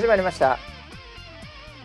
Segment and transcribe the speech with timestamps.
[0.00, 0.58] 始まりました。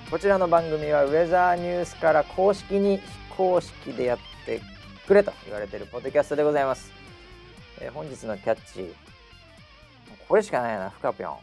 [0.09, 3.03] こちらの番組はウェザーニュースから公式に非
[3.35, 4.61] 公式でやって
[5.05, 6.93] くれと言われているポッドキャストでございます、
[7.81, 8.95] えー本日のキャッチ
[10.29, 11.35] これしかないなふかぴょん。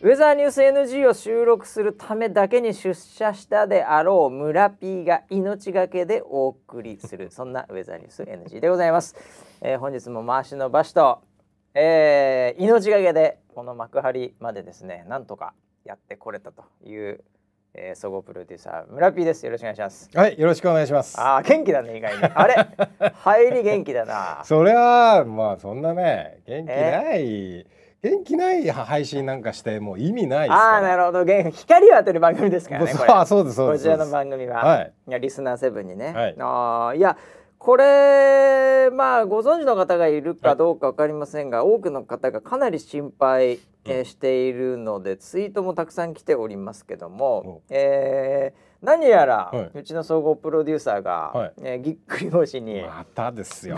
[0.00, 9.14] ウェザーニュース NG を収録するためだけに出社したであろう村 P が命がけでお送りするそんなウェザーニュース NG でございます、
[9.60, 11.22] えー本日も回しの場所と、
[11.74, 17.24] えー命がけでこの幕張までですねなんとかやってこれたという、
[17.74, 19.44] えー総合プロデューサー村 P です。
[19.44, 20.08] よろしくお願いします。
[20.14, 21.16] はい、よろしくお願いします。
[21.20, 22.22] あー元気だね意外に。
[22.24, 22.54] あれ？
[23.14, 24.42] 入り元気だな。
[24.46, 27.66] そりゃあまあそんなね元気ない。
[28.02, 30.62] 元気ない配信なんかしてもう意味ないですから。
[30.74, 31.24] ああなるほど。
[31.24, 33.08] 元光を当てる番組ですからねこれ。
[33.08, 33.72] そうそうですそう。
[33.72, 33.84] です。
[33.88, 34.92] こちらの番組は、はい。
[35.08, 36.34] いやリスナーセブンにね、はい。
[36.38, 37.16] あーいや
[37.64, 49.78] これまあご存知の方がいるかどうかわかりませんが、多くの方がかなり心配、えーしているのでツイートもたくさん来ておりますけども、えー何やら、はい。
[49.78, 51.52] うちの総合プロデューサーが、はい。
[51.62, 53.76] えーぎっくり腰に、またですよ。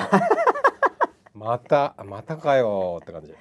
[1.33, 3.35] またまたかよって感じ。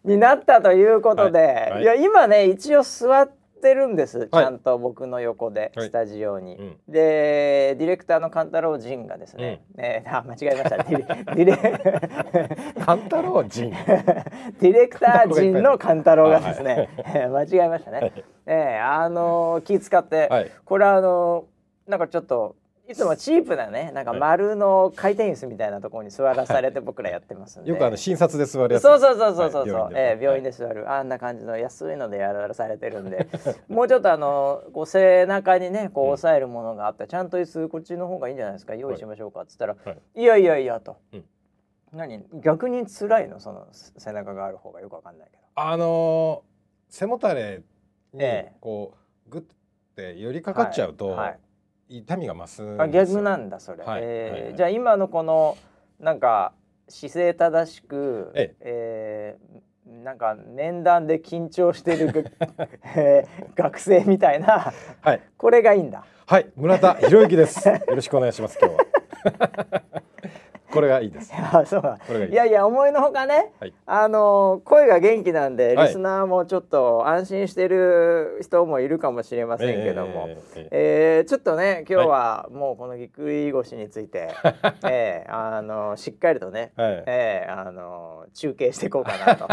[0.02, 1.70] になったということで、はい。
[1.72, 1.82] はい。
[1.82, 4.44] いや今ね一応座ってるんです、ちはい。
[4.46, 5.86] ゃんと僕の横で、はい。
[5.86, 6.56] スタジオに。
[6.56, 6.76] うん。
[6.88, 10.76] でディレクターの勘太郎仁がですね、えー あ間違えました。
[10.78, 13.70] ディレディレカンタロウ人。
[14.60, 18.12] ディレクター陣の勘太郎がですね、えー 間違えましたね。
[18.46, 20.50] えーあのー気使って、はい。
[20.64, 22.56] これあのーなんかちょっと
[22.86, 23.92] いつもチープなね。
[23.94, 27.70] なんか丸の回転椅子みたいなところに座らされて僕らやってますんで。
[27.70, 28.82] よくあの診察で座るやつ。
[28.82, 33.26] そうそうそうそうそうそう、はいえー病院で座る、あんな感じの安いのでやらされてるんで。
[33.68, 38.74] もうちょっとあのこう背中にねこう押さえるものがあって、ちゃんと椅子こっちの方がいいんじゃないですか。
[38.74, 40.20] 用意しましょうかっつったら、はい。
[40.20, 41.24] い、やいやいやと、うん。
[41.94, 42.22] 何？
[42.42, 43.40] 逆に辛いの？
[43.40, 45.42] その背中がある方がよくわかんないけど。
[45.54, 46.54] あのー
[46.90, 47.62] 背もたれ
[48.12, 48.56] にええ。
[48.60, 48.94] こ
[49.26, 49.42] うグッ
[49.96, 51.18] て寄りかかっちゃうと、はい。
[51.18, 51.38] はい
[51.88, 52.82] 痛みが増すんですよ。
[52.82, 54.00] あ逆なんだそれ、はい。
[54.02, 55.56] えーじゃあ今のこの
[56.00, 56.52] なんか
[56.88, 59.36] 姿勢正しくええ。
[59.60, 62.32] ーなんか面談で緊張してる、
[62.96, 64.72] えー学生みたいな
[65.02, 65.20] はい。
[65.36, 66.04] これがいいんだ。
[66.26, 66.50] はい。
[66.56, 67.68] 村田博之です。
[67.68, 70.02] よろしくお願いします今日は。
[70.74, 71.32] これがいいです。
[71.34, 73.72] あそういいいやいや思いのほかね、はい。
[73.86, 84.30] あの声が元気なんで、はいリスナーもちょっと安心してる人もいるかもしれませんけども、えええええーちょっとね今日はもうこのぎっくり腰について、
[84.88, 87.02] えーあのしっかりとね、はい。
[87.06, 89.48] えーあの中継していこうかなと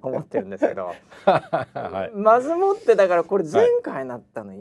[0.02, 0.92] 思ってるんですけど、
[1.24, 2.16] はい。
[2.16, 4.52] まずもってだからこれ前回なったの、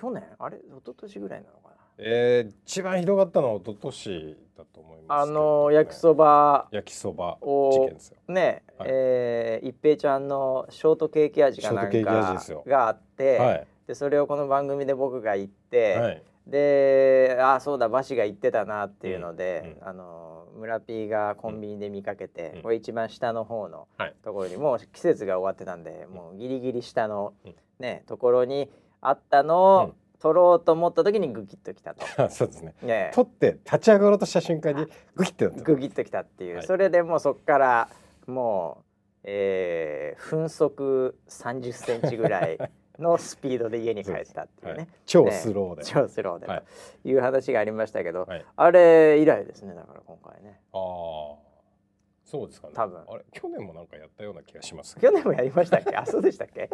[0.00, 0.24] 去年？
[0.38, 0.56] あれ？
[0.58, 1.67] 一昨年ぐらいなのかな？
[1.98, 6.68] えー、一番ひどかったのは一昨年だと思いますあけどの焼きそば。
[6.70, 8.16] 焼きそばを事件ですよ。
[8.28, 8.88] ね、はい。
[8.90, 11.98] えー一平ちゃんのショートケーキ味かなんか
[12.66, 13.66] があって、はい。
[13.88, 16.22] でそれをこの番組で僕が言って、はい。
[16.46, 20.24] でああそうだバシが言ってたなっていうので、うんうんあの
[20.58, 22.62] 村 P がコンビニで見かけて、うん。
[22.62, 28.68] これ一番下の方のはいところにもう季節が終わってたんで、もうギリギリ下の、うんねところに
[29.00, 32.04] あったのを、うん取ろうと思った時にグキッときたと。
[32.30, 32.74] そうですね。
[32.82, 35.62] ね取って立ち上がろうとした瞬間にグキッてなった。
[35.62, 37.88] グギッときたっていう、はいそれでもうそこから
[38.26, 38.84] もう、
[39.24, 42.58] えー、分速30センチぐらい
[42.98, 45.84] のスピードで家に帰ったっていうねはい超スローで。
[45.84, 46.62] 超スローではい
[47.02, 48.44] という話がありましたけど、はい。
[48.56, 50.78] あれ以来ですねだから今回ねあ
[51.44, 51.48] あ。
[52.24, 52.74] そうですかね。
[52.74, 55.16] 多分あれ去年もなんかやったような気がしますけ去ど。
[55.16, 55.96] 年もやりましたっけ？
[55.96, 56.68] あそうでしたっけ？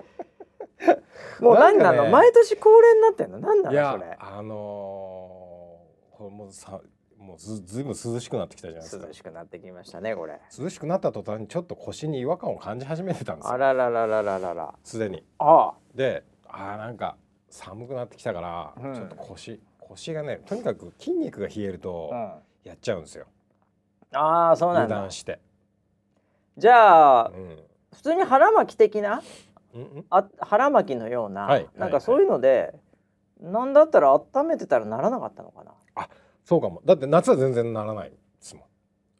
[1.40, 3.38] もう何なの、ね毎年恒例になってんの？
[3.38, 4.16] 何ないのやそれ。
[4.18, 6.80] あのー、これもうさ
[7.18, 9.06] もうずずいぶん涼しくなってきたじゃないですか。
[9.06, 9.12] 涼。
[9.12, 10.40] しくなってきましたねこれ。
[10.58, 13.58] 涼しくなった途端にちょっと腰に違和感を感じ始めてたんですあよ。
[13.58, 14.74] ららららららら。
[14.82, 15.24] すでに。
[15.38, 17.16] あであーなんか
[17.48, 18.94] 寒くなってきたから、うん。
[18.94, 23.26] ちょっと腰腰がねとにかく筋肉が冷えるとあ、うん、やっちゃうんですよ、
[24.12, 24.96] あーそうなんだ。
[24.96, 25.40] 油断して、
[26.56, 27.58] じゃあうん。
[27.94, 29.12] 普通に腹巻き的な？
[29.12, 29.24] うんうん、
[30.10, 32.74] あ腹巻きのような、はいなんかそういうので、
[33.40, 35.72] なんだったら温めてたらならなかったのかな。
[36.44, 36.82] そうかも。
[36.84, 38.66] だって夏は全然ならないですも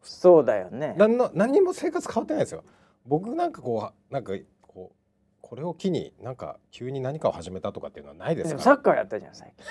[0.03, 0.93] そうだよね。
[0.93, 2.65] ん何の何にも生活変わってないですよ。
[3.07, 4.97] 僕なんかこうなんかこう
[5.41, 8.77] これを機になんか急に何かを始めたとかっていうのはないでですもから。
[8.77, 9.65] サッカーやったじゃん最近。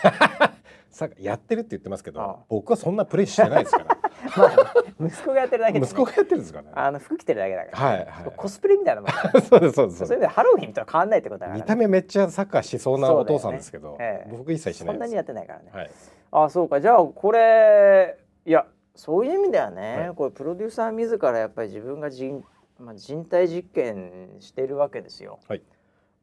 [0.90, 2.38] さやってるって言ってますけどああ。
[2.50, 3.98] 僕はそんなプレイしてないですから
[4.38, 6.72] まあ息子がやってるだけで、ね、息子がやってるんですからね。
[6.76, 9.12] あの服着てるだけだから、はいはいコスプレみたいなもん。
[9.42, 9.98] そうですそうです。
[9.98, 14.30] そうそれででハロウィンとは変わんないってことだから、す見た目めっちゃサッカーしそうなお父さんですけど、ええ。
[14.32, 15.92] 僕一切しないそんなにやってないからね、はい。
[16.32, 16.80] あそうか。
[16.80, 18.66] じゃあこれいや
[18.96, 20.16] そういう意味ではね、はい。
[20.16, 22.44] これプロデューサー自らやっぱり自分がじん
[22.80, 25.40] まあ、人体実験してるわけですよ。
[25.48, 25.62] はい。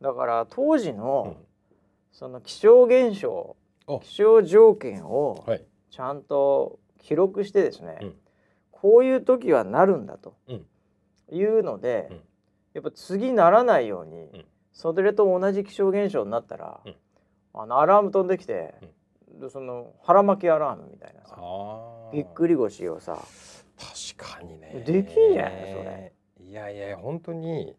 [0.00, 0.97] だから当時うん。
[0.97, 1.37] の、
[2.12, 3.56] その気象現象
[3.87, 5.64] あ気象条件をはい。
[5.91, 8.14] ちゃんと記録してですね、うん。
[8.70, 10.67] こういう時はなるんだとうん。
[11.32, 12.20] いうので、うん。
[12.75, 14.44] やっぱ次ならないように、うん。
[14.73, 16.97] それと同じ気象現象になったら、うん。
[17.52, 18.75] あのアラーム飛んできて、
[19.41, 22.14] でその腹巻きアラームみたいなさあー。
[22.14, 23.19] ぎっくり腰をさ
[24.17, 24.82] 確かにね。
[24.87, 26.12] できんじゃないそれ。
[26.38, 27.76] いやいや本当に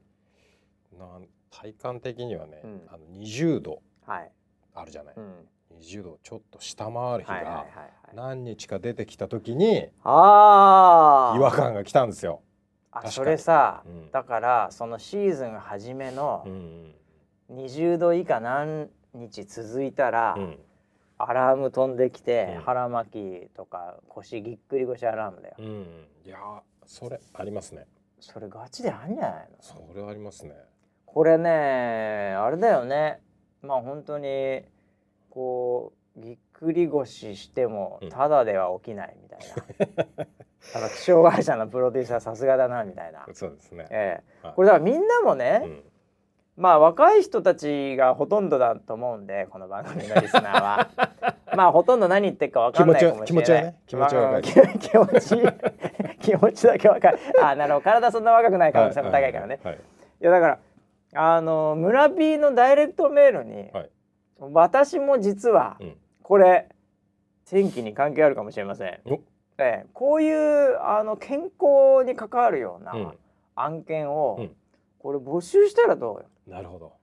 [0.97, 2.81] なん体感的にはね、うん。
[2.87, 4.31] あの20度はい、
[4.73, 5.47] あるじゃない、うん、
[5.79, 12.41] 20度ちょっと下回る日がはいはいはいはい何日か出てきた時にああ違和感が来たんですよ。
[12.91, 14.11] あそれさ、うん。
[14.11, 16.93] だからそのシーズン初めのうん。
[17.51, 20.59] 20度以下何日続いたら、うん。
[21.17, 22.61] アラーム飛んできて、うん。
[22.61, 25.65] 腹巻きとか腰ぎっくり腰アラームだよ、うん。
[25.65, 26.37] うんいや
[26.85, 27.85] それありますね。
[28.19, 29.57] それガチであんじゃないの？
[29.59, 30.53] それありますね。
[31.05, 33.21] これねあれだよね。
[33.61, 34.63] まあ本当に
[35.29, 38.09] こうぎっくり腰してもうん。
[38.09, 39.39] ただでは起きないみたい
[39.97, 40.25] な、
[40.73, 43.87] ただ気象会社のプロデューサーさすがだなみたいな、そうですね。
[43.89, 44.45] ええ。
[44.47, 44.55] はい。
[44.55, 45.83] これだからみんなもね、うん。
[46.57, 50.89] まあ若い人たちがほとんどだと思うんでこの番組のリスナーは。
[51.55, 53.27] まあほとんど何言ってるかわかんないかもしれない。
[53.27, 55.35] 気持ちはね気持ちはまあ気持ち
[56.21, 57.19] 気持ちだけわかる。
[57.41, 57.83] あなるほど。
[57.83, 59.81] 体そんな若くない可能性も高いからね、はいはい。
[60.21, 60.59] いやだから
[61.13, 63.89] あの村 P のダイレクトメールに、はい。
[64.39, 65.97] 私も実はうん
[66.31, 66.69] これ
[67.43, 69.01] 天気に関係あるかもしれません。
[69.03, 69.15] お
[69.57, 73.13] ええこういうあの健康に関わるようなうん
[73.57, 74.51] 案件を、うん
[74.97, 76.93] これ募集したらどうよなるほど。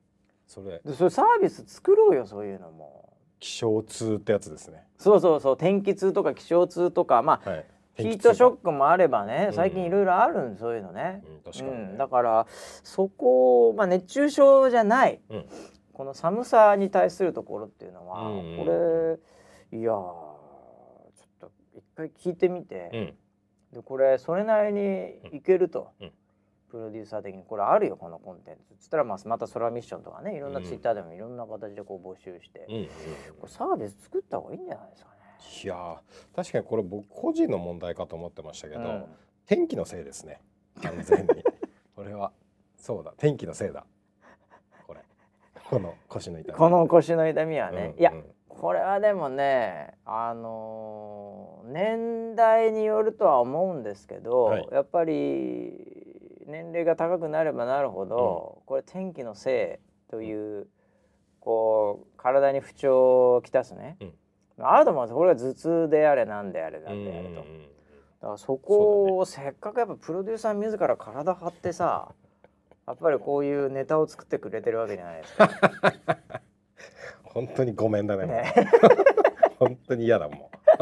[0.47, 3.13] それでそれサービス作ろうよそういうのも。
[3.39, 4.87] 気象痛ってやつですね。
[4.97, 7.67] そうそうそう天気痛とか気象痛とかまあはい。
[7.97, 8.57] ヒートショク。
[8.57, 11.23] ックもあればねうん最近いろいろあるんそういうのね。
[11.45, 11.77] うん確かにね。
[11.91, 12.47] うん、だから
[12.83, 15.45] そこ、まあ、熱中症じゃない、うん
[15.99, 19.19] この寒さに対するところっていうのは、うんこ
[19.73, 20.07] れいやーちょ
[21.25, 23.15] っと一回聞いてみて、うん。
[23.75, 26.13] でこれそれなりにいけると、うん。
[26.71, 28.85] プロデューサー的にこれあるよこのコンテンツ。
[28.85, 30.65] つったらまあまたソラミッションとかねいろんなうん。
[30.65, 32.87] ツイッターでもいろんな形でこう募集して、うんうん。
[33.41, 35.17] これサービス作った方がいいんじゃないですかね。
[35.65, 39.05] いやー確かにこれ僕個人の問題かと思ってましたけど、うん。
[39.47, 40.41] 天気のせいですね
[40.81, 41.27] 完全に。
[41.97, 42.31] これは。
[42.77, 43.85] そうだ天気のせいだ
[45.69, 46.59] この腰の痛み。
[46.59, 48.19] この腰の痛みはね、いやうん。
[48.19, 54.69] うんこれはでもねあのー年代によるとは思うんですけど、はい。
[54.73, 55.15] やっぱり
[56.47, 59.79] 年齢が高くなればなるほど、これ天気のせ
[60.09, 60.67] いという
[61.39, 64.05] こう体に不調をきたすね、う
[64.63, 64.67] ん。
[64.67, 67.69] あると思うんですこれが頭痛であれなんであれなんであれと、うんうん
[68.21, 72.09] だからそこをせっかくやっぱプロデューサー自ら体張ってさ
[72.89, 75.51] やっぱりこういうネタを作ってくれてるわけじゃないですか。
[77.23, 78.55] 本当にごめんだねね。
[79.61, 80.81] 本当に嫌だも い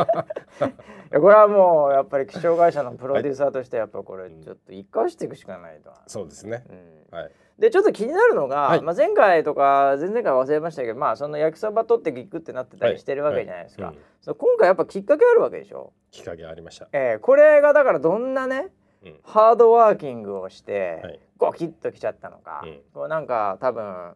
[1.11, 5.91] やこれはもうやっぱり気象会社のプロデューサーとしてやっぱこれちょっと生かしていくしかないと。
[5.91, 6.65] うそうですね。
[7.13, 7.19] うん。
[7.19, 7.33] はい。
[7.59, 8.83] でちょっと気になるのが、はい。
[8.83, 16.89] まあ、前回とか前々回忘れましたけど、まあ、その焼きそば取ってギックってなってたりしてるわけじゃないですか、そう今回やっぱきっかけあるわけでしょ、きっかけありました。
[16.93, 18.69] えーこれがだからどんなね
[19.03, 19.21] うん。
[19.23, 22.81] ハードワーキングをして、はいゴキッときちゃったのか、うん。
[22.93, 24.15] こうなんか多分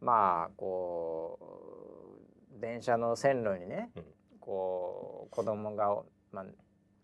[0.00, 1.38] まあこ
[2.56, 4.04] う電車の線路にね、うん。
[4.40, 5.96] こう子供が、
[6.32, 6.44] まあ、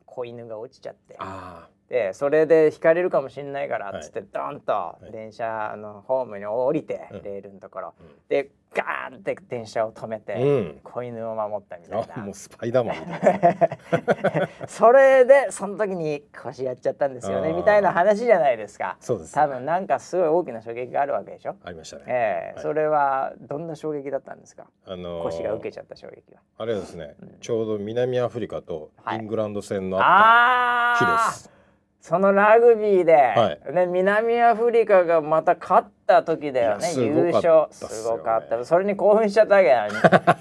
[0.04, 1.16] 子犬が落ちちゃって。
[1.18, 5.10] あでそれで引かれるかもしれないからっつって、ドンとい。
[5.10, 7.22] 電車のホームに降りて、うん。
[7.22, 8.06] レールのところ、うん。
[8.28, 10.46] でガーンって電車を止めて、う
[10.76, 10.80] ん。
[10.84, 12.14] 子犬を守ったみたいな。
[12.14, 12.34] あもう。
[12.34, 13.40] スパイダーマンみたい
[14.40, 18.96] な それでその時に腰やっちゃったんですよねみたいな話じゃないですか。
[19.00, 21.56] そうです多分なんかすごい大きな衝撃があるわけでしょ。
[21.64, 22.04] ありましたね。
[22.08, 22.62] ええはい。
[22.62, 24.66] それはどんな衝撃だったんですか？
[24.86, 26.40] あのー腰が受けちゃった衝撃は。
[26.58, 27.38] あれはですねうん。
[27.40, 29.18] ちょうど南アフリカとはい。
[29.18, 31.50] イングランド戦のあった日です。
[32.00, 33.74] そのラグビーで、はい。
[33.74, 38.64] ね南アフリカがまた勝った時だよね優ごかった勝っすごかった。
[38.64, 39.98] それに興奮しちゃったわけだよね。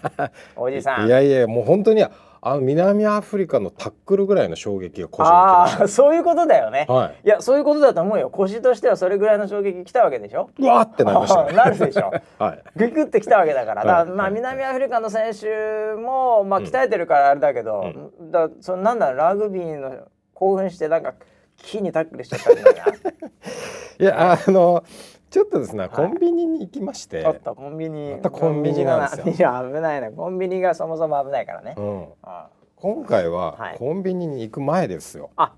[0.56, 1.08] おじさん。
[1.08, 7.16] いやいやもう本当にあの南アフリカのタックルぐらいの衝撃がああそういうことだよね、たはい。
[7.26, 8.30] いやそういうことだと思うよ。
[8.30, 10.50] 腰としてはそれぐらいの衝撃来たわけでしょ？
[10.58, 11.44] うわーってなりました。
[11.44, 12.14] ね なるでしょ。
[12.40, 12.64] はい。
[12.78, 14.34] ググってきたわけだから、だからまあはい。
[14.36, 16.66] 南アフリカの選手もまあうん。
[16.66, 17.84] 鍛えてるからあれだけど、
[18.32, 19.92] だそのなんだラグビーの
[20.34, 21.16] 興奮してなんか
[21.58, 22.84] 木にタックルしちゃったみたいな。
[24.00, 24.84] いやあの
[25.30, 28.12] ちょっとですねコンビニに行きまして、ちょっとコンビニ。
[28.12, 29.52] またコンビニなんですよ。
[29.74, 33.78] 危ないねコンビニがそもそも危ないからね、うん、あ今回ははい。
[33.78, 35.56] コンビニに行く前ですよ、あ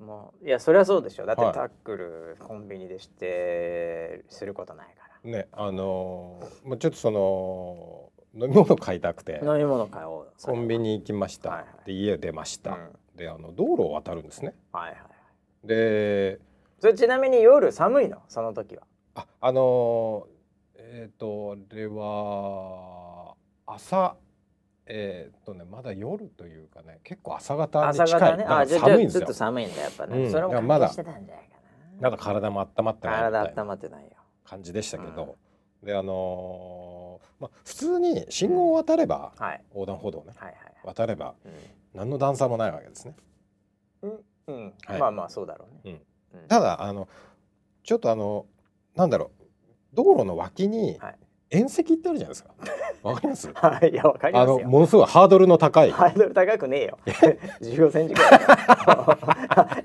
[0.00, 1.26] もういやそりゃそうでしょ。
[1.26, 1.54] だってはい。
[1.54, 9.40] タックルコンビニでしてすることないかねあのーまあちょっとその飲み物買いたくて。
[9.42, 10.32] ら飲み物買おう。
[10.42, 11.86] コンビニ行きました、はいはい。
[11.86, 13.16] で家出ました、うん。
[13.16, 14.54] であの道路を渡るんですね。
[14.72, 15.66] はいはい。
[15.66, 16.40] で
[16.80, 18.22] それちなみに夜寒いの？
[18.26, 18.82] その時は
[19.14, 20.32] ああのー
[20.78, 23.34] えっ、とあれは
[23.66, 24.16] 朝
[24.86, 28.20] えっ、とねまだ夜というかね結構朝方に朝近い。
[28.20, 28.42] 方ね。
[28.42, 29.20] だからあじゃあ寒いんですよ。
[29.20, 30.30] ちょっと寒いんだやっぱね、うん。
[30.30, 34.10] それもいやまだ関係してたんじゃないか体も温まってないみたい体な温まってないよ。
[34.44, 35.36] 感じでしたけど、
[35.82, 39.62] であのーまあ普通に信号を渡れば、はい。
[39.72, 41.36] 横断歩道をねはいはい渡ればはい
[41.94, 43.14] 何の段差もないわけですね。
[44.02, 44.74] うん、うん。
[44.86, 45.00] はい。
[45.00, 46.00] まあまあそうだろうね、
[46.34, 46.48] うん。
[46.48, 47.08] ただあの
[47.84, 48.46] ちょっとあの
[48.96, 49.44] なんだろう。
[49.94, 51.14] 道路の脇にはい。
[51.54, 52.50] 縁石ってあるじゃないですか。
[53.04, 53.50] わかります？
[53.52, 54.58] はい、いや、わかりあますよ。
[54.60, 56.98] のものすごいハードルの高い、ハードル高くねえよ。
[57.60, 58.40] 15 センチくらい。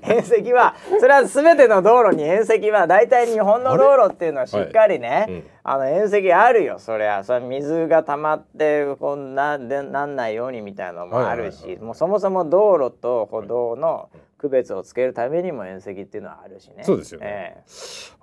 [0.02, 2.22] 縁石は、それはすべての道路に。
[2.22, 5.26] 縁石は、大体日本の道路っていうのはしっかりね。
[5.28, 5.44] うん。
[5.62, 14.08] あの縁石あるよ、そりゃ、それ水が溜まって、こんなでなんないようにみたいなのもあるし、はいはいはいもうそもそも道路と歩道の
[14.38, 16.84] 区別をつけるためにも縁石っていうのはあるしね。
[16.84, 17.26] そうですよね。
[17.26, 17.62] え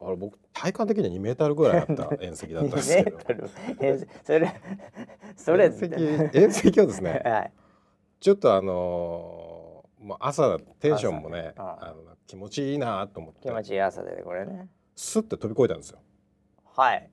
[0.01, 3.17] あれ僕体感的には2メータールぐらいあった縁石だえったんですけど。
[3.17, 3.49] 2メートル？
[3.81, 4.07] 縁石？
[4.23, 4.61] それ、
[5.35, 5.85] それ縁石
[6.39, 7.51] 縁石をですね はい。
[8.19, 13.41] ちょっとあのーまあ、朝テンションもね朝あの気持ちいいなと思って。
[13.41, 14.69] 気持ちいい朝でこれね。
[14.95, 15.99] スッて飛び越えたんですよ。
[16.75, 17.09] はい。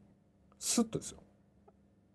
[0.58, 1.18] スッとですよ。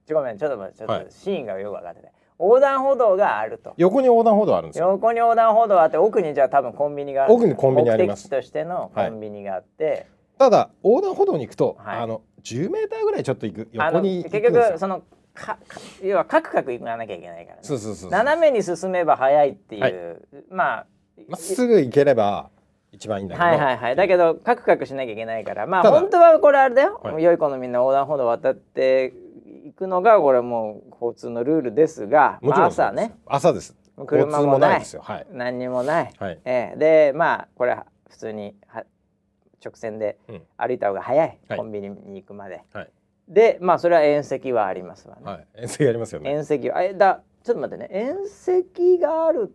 [0.10, 1.06] ごめんちょっとちょっはい。
[1.06, 3.74] とシーンがよく分かってない、横断歩道があると。
[3.78, 4.90] 横に横断歩道あるんですよ。
[4.90, 8.28] 横に横断歩道あって奥にじゃあ多分コンビニが奥にコンビニあります。
[8.28, 10.06] 目的地としてのコンビニがあって、
[10.38, 12.00] ただ横断歩道に行くと、はい。
[12.00, 15.02] あの10メーターぐらいちょっと行く横に結局その
[15.34, 18.12] かか要はカクカク行かなきゃいけないから、ね、そうそうそうそう。
[18.12, 19.94] 斜めに進めば早いっていう、はい。
[20.50, 20.86] まあ
[21.28, 22.50] まっすぐ行ければ
[22.92, 23.96] 一番いいんだけど、はいはいはい。
[23.96, 25.68] だけどカクカクしなきゃいけないから。
[25.68, 27.24] まあ本当はこれあれだよ、はい。
[27.24, 29.14] 良い子のみんな横断歩道渡って
[29.68, 33.14] いくのがこれもう交通のルールですが、朝ね。
[33.26, 33.76] 朝です。
[34.06, 35.02] 車もないですよ。
[35.04, 35.28] はい。
[35.32, 36.40] 何にもない、はい。
[36.46, 36.78] ええ。
[36.78, 38.86] でまあこれは普通には
[39.64, 40.42] 直線でうん。
[40.56, 41.60] 歩いた方が早い、はい。
[41.60, 42.92] コンビニに行くまで、はい。
[43.28, 45.48] でまあそれは縁石はありますわね、はい。
[45.56, 46.32] 縁石ありますよね。
[46.32, 47.90] 縁石はえだちょっと待ってね。
[47.92, 49.54] 縁石がある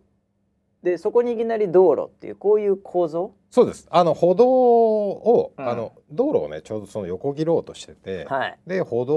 [0.83, 3.31] でそこにいきなり道路っていうこういう構造？
[3.49, 3.87] そうです。
[3.89, 5.69] あの歩道を、うん。
[5.69, 8.59] あの道路をねちょうどその横切ろうとしてて、はい。
[8.67, 9.15] で歩道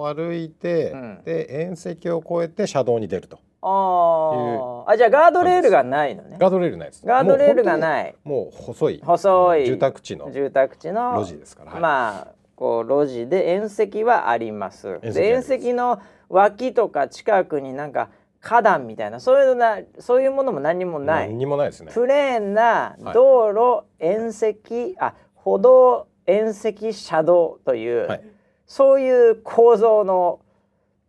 [0.00, 1.22] を歩いて、うん。
[1.24, 3.38] で縁石を越えて車道に出ると。
[3.60, 4.90] あー。
[4.90, 6.38] あじゃあガードレールがないのね。
[6.40, 7.04] ガードレールないです。
[7.04, 8.14] ガードレールがいない。
[8.24, 9.02] もう細い。
[9.04, 9.66] 細い。
[9.66, 10.32] 住宅地の。
[10.32, 11.80] 住宅地の路地ですから、はい。
[11.82, 15.00] まあこう路地で縁石はあります。
[15.02, 18.08] 縁石で縁石の脇とか近くになんか
[18.44, 21.28] 花壇みたいなそういうのなそういうものも何にもない。
[21.28, 21.90] 何にもないですね。
[21.92, 23.14] プレーンなはい。
[23.14, 28.22] 道路、縁石あ歩道縁石車道という、はい。
[28.66, 30.40] そういう構造の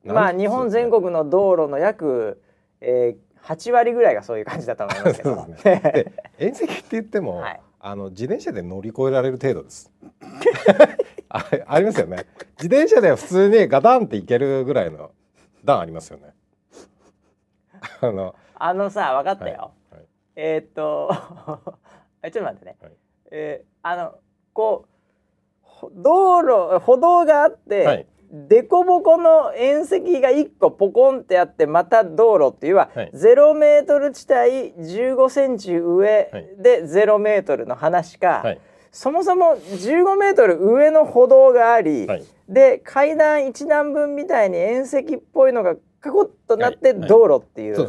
[0.05, 2.41] まあ日本全国の道路の約、
[2.79, 5.35] えー、8割ぐらいがそういう感じだと思いますけど。
[5.65, 5.81] ね。
[5.93, 7.61] で縁石って言っても、はい。
[7.81, 9.91] あの自転車で乗り越えられる程度です。
[11.27, 12.25] あありますよね。
[12.57, 15.11] 自転車で普通にガタンって行けるぐらいの
[15.65, 16.34] 段ありますよね
[18.01, 19.71] あのあのさ分かったよ。
[19.91, 20.05] はいはい。
[20.35, 21.11] えーっと
[22.23, 22.77] えちょっと待ってね。
[22.81, 22.91] はい。
[23.31, 24.15] えーあの
[24.53, 24.95] こう
[25.61, 28.07] ほ道路歩道があって、はい。
[28.31, 33.11] でこぼこの縁石が1個ポコンってあってまた道路っていうは、はい。
[33.13, 38.59] 0メートル地帯15センチ上で0メートルの話か、はい。
[38.91, 42.23] そもそも15メートル上の歩道があり、はい。
[42.49, 47.87] で階段1段分みたいに縁石っぽいのがカコッとなって道路っていう、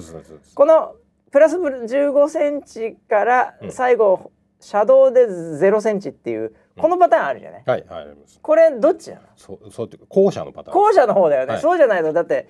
[0.55, 0.95] この
[1.31, 3.73] プラス15センチからうん。
[3.73, 8.41] 最後、車道で0センチっていうこのパターンあるじゃない、はいはいあります。
[8.41, 9.23] これどっちなの？
[9.37, 10.79] そうそうっていうか後者のパターン。
[10.79, 11.63] 後者の方だよね、はい。
[11.63, 12.49] そうじゃないとだって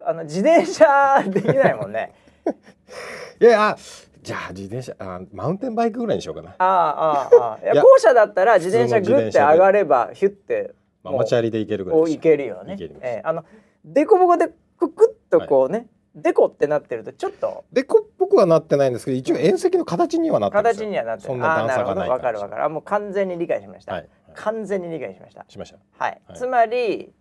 [0.00, 2.12] あの自転車できないもんね。
[3.40, 3.76] いや
[4.22, 7.58] じゃあ自転車あマウンテンバイクぐらいにしようかな、ああああああ。
[7.72, 7.82] いや。
[7.82, 12.74] 後者だったら自転車グッて上がればヒュッてママチャリで行けるぐらいいけるよね。
[12.74, 13.44] いけえあの
[13.84, 17.64] デコボコでククッとこうね、デコってなってるとちょっと。
[17.72, 20.86] でこっぽくはなってないんですけど一応縁石の形にはなってるんですよ。
[20.86, 21.26] 形にはなってる。
[21.28, 22.64] そんな段差がないああなるほどわかるわかる。
[22.64, 24.10] あもう完全に理解しました、はい、はい。
[24.34, 25.44] 完全に理解しました。
[25.48, 25.78] しました。
[25.98, 26.38] はい、はい。
[26.38, 27.12] つまり、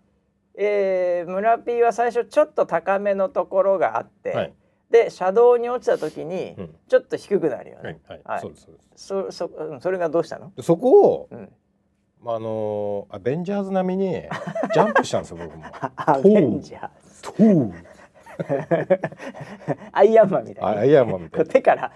[0.57, 4.53] えー、村 P は最初ちょっと高めのところがあって、はい。
[4.89, 6.75] で車道に落ちた時にうん。
[6.87, 7.93] ちょっと低くなるよはい。
[7.93, 7.99] ね。
[8.07, 8.41] はい、はい。
[8.41, 8.67] そうです。
[8.95, 9.37] そうです。
[9.37, 10.51] そそうんそれがどうしたの？
[10.55, 11.51] でそこを、うん。
[12.21, 14.23] まああのアベンジャーズ並みに
[14.73, 15.65] ジャンプしたんですよ僕も。
[15.95, 16.89] アベンジャー
[19.91, 20.69] アイアンマンみたいな。
[20.69, 21.45] あアイアンマンみたいな。
[21.45, 21.91] 手から。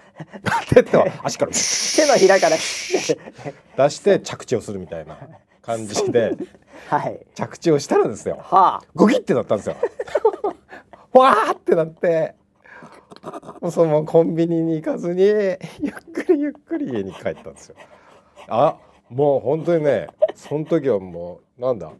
[0.68, 1.52] 手と足から。
[1.52, 2.56] 手のひらから。
[2.56, 5.16] 出して着地をするみたいな
[5.62, 6.36] 感じで。
[6.88, 7.20] はい。
[7.34, 8.40] 着地をしたらですよ。
[8.42, 8.82] はあ。
[8.94, 9.76] ゴキってなったんですよ。
[11.12, 12.34] わーってなって。
[13.70, 15.58] そのコンビニに行かずにゆっ
[16.12, 17.76] くりゆっくり家に帰ったんですよ。
[18.48, 18.76] あ
[19.08, 21.92] もう本当にねその時はもうなんだ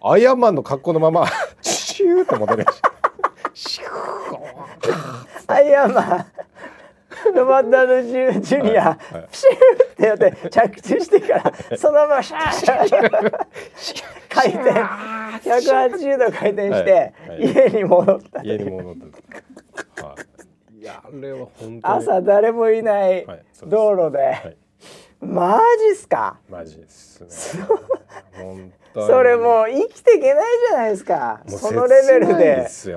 [0.00, 1.26] アイアンマンの格好のまま
[1.98, 2.92] シューって戻り ました。
[3.54, 6.26] シューアイアンマン
[7.34, 8.96] ロバート・ダウジュニア、
[9.32, 11.34] シューってやって着地してか
[11.70, 13.46] らそのままシャーシャーシャー
[14.28, 14.70] 回転。
[15.50, 18.42] 180度回転して、家に戻った。
[18.42, 18.94] 家に戻っ
[19.96, 20.06] た。
[20.06, 20.80] はい。
[20.80, 21.80] いやあれは本当に。
[21.82, 23.26] 朝誰もいない
[23.66, 24.56] 道路で、はい。
[25.20, 26.38] マジっすか？
[26.48, 27.64] マジですね。
[28.40, 28.72] 本
[29.06, 31.42] それもう生きていけないじゃないですか。
[31.46, 32.68] そのレベルで。
[32.68, 32.90] そ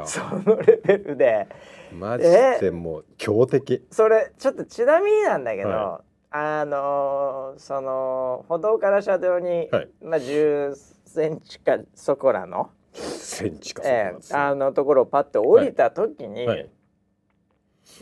[0.45, 1.47] のレベルで。
[1.93, 3.85] マジでもう強敵。
[3.91, 9.89] それちょっとちなみになんだけど、はあのーその歩道から車道に、はい。
[10.01, 10.73] まあ10
[11.05, 16.69] センチかそこらの、センチかそうえなんですよーあのところをパッと降りた時に、はい。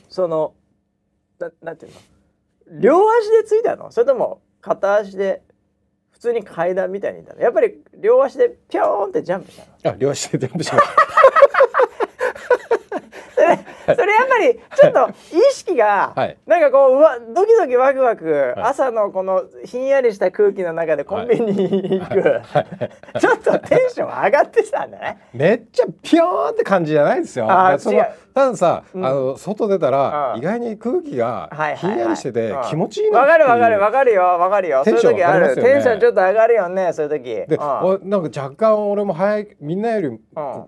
[0.07, 0.53] その
[1.39, 1.99] ななんていうの？
[2.79, 3.91] 両足でついたの？
[3.91, 5.41] それとも片足で
[6.19, 9.95] 普通に階段みたいにいたのやっぱり両足でピョーンってジャンプしたの。
[9.95, 10.85] あ両足でジャンプしまし
[13.35, 16.37] それそれやっぱりちょっと意識が、はい。
[16.45, 18.53] なんかこううわドキドキワクワク、はい。
[18.57, 22.41] 朝のこのひんやりした空気の中でコンビニに行く、
[23.17, 25.19] ちょっとテンション上がってきたんだね。
[25.31, 25.37] た。
[25.37, 27.47] めっちゃピヨーンって感じじゃないですよ。
[27.49, 28.07] あ違う
[28.39, 34.83] たださ、うんあの外出たらうん意外に空気がひんやりしててうん気持ちいいなわかるわかるわかるよわかるよ。
[34.85, 35.55] そういう時ある。
[35.55, 37.23] テンションちょっと上がるよねそういう時。
[37.23, 40.19] で、なんか若干俺も早いみんなより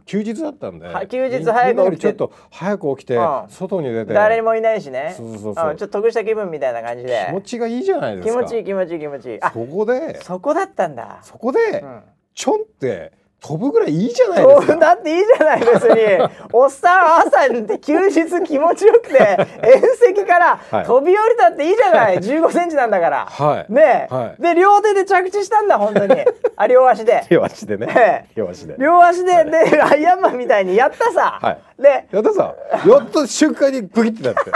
[0.05, 5.13] 休日だったんで、は休日み早く起きてちょっと早く起きてうん外に出て誰もいないしね。
[5.15, 7.34] そうそうそううんちょっと得した気分みたいな感じで気。
[7.34, 8.41] 持ちがいいじゃないです気か。
[8.41, 9.41] 持ちいい気持ちいい気持ちいい。
[9.41, 11.19] あそこでそこだったんだ。
[11.21, 12.01] そこで、うん
[12.34, 14.75] ちょんって飛ぶぐらいいいじゃないですか。
[14.75, 16.30] だっていいじゃない別に。
[16.54, 19.17] おっさんは朝って休日気持ちよくて
[19.63, 20.86] 縁石からはい。
[20.86, 22.19] 飛び降りたっていいじゃない。
[22.19, 23.73] 1 5センチなんだから、はい。
[23.73, 24.41] ねえ、はい。
[24.41, 26.23] で両手で着地したんだ本当に。
[26.56, 27.25] あ両足で。
[27.32, 27.88] 両足でね。
[27.89, 27.99] え
[28.30, 28.32] え。
[28.36, 28.75] 両足で。
[28.77, 31.82] 両足で、でアイアンマンみたいにやったさ、はい。
[31.82, 32.54] でやったさ、
[32.88, 34.51] やった瞬間にグキってなって。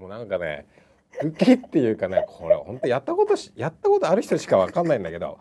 [0.00, 0.64] もうなんかね、
[1.20, 5.38] グキっていうかね、これ本当やったことし、やったことある人しかわかんないんだけど、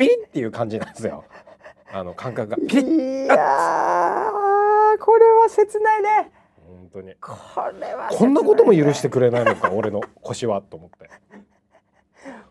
[0.00, 1.24] ピリっていう感じなんですよ。
[1.92, 2.56] あの感覚が。
[2.56, 3.24] ピリッ。
[3.24, 6.32] いやーこれは切ないね。
[6.66, 7.14] 本当に。
[7.20, 7.32] こ
[7.78, 8.16] れはね。
[8.16, 10.62] こんなことも許してくれないのか、俺の腰は。
[10.62, 11.10] と思って。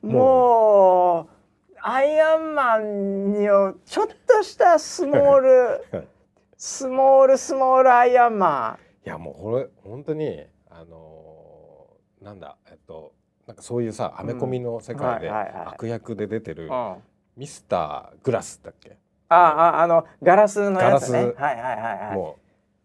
[0.05, 1.39] もう。
[1.81, 5.49] アイアンマンにをちょっとしたスモール
[5.91, 6.07] はい。
[6.57, 13.13] スモールスモールアイアンマいやもうこれ本当にあのーなんだえっと
[13.47, 16.69] なんかそういうさアメコミの世界で悪役で出てる
[17.39, 18.97] ミスターグラスだっけ、
[19.29, 21.19] ああのガラスのやつね。
[21.19, 22.37] はいはいはいはいも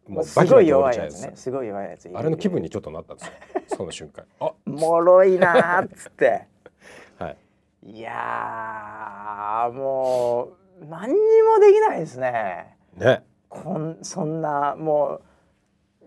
[0.09, 1.33] うもうすごい弱いやつね。
[1.35, 3.33] すごい弱いやつあれの気分にちょっとなったんですよ。
[3.77, 4.25] その瞬間。
[4.39, 6.47] あもろいなーっつって。
[7.19, 7.37] はい。
[7.83, 12.77] いやーもう何にもできないですね。
[12.95, 13.25] ね。
[13.49, 15.21] こんそんなも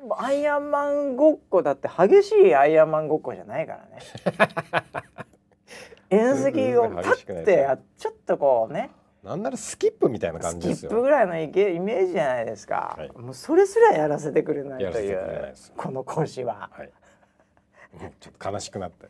[0.05, 5.03] うアイアンマンごっこだって激しいアイアンマンごっこじゃないからね
[6.09, 8.91] 縁石をパッてやちょっとこうね。
[9.23, 13.11] なんならスキップみたいなス感じキップですよぐらいのイケイメージじゃないですか、はい。
[13.17, 15.73] もうそれすらやらせてくれないというです。
[15.75, 16.69] この腰は。
[16.71, 16.89] はい。
[18.01, 19.07] うんちょっと悲しくなって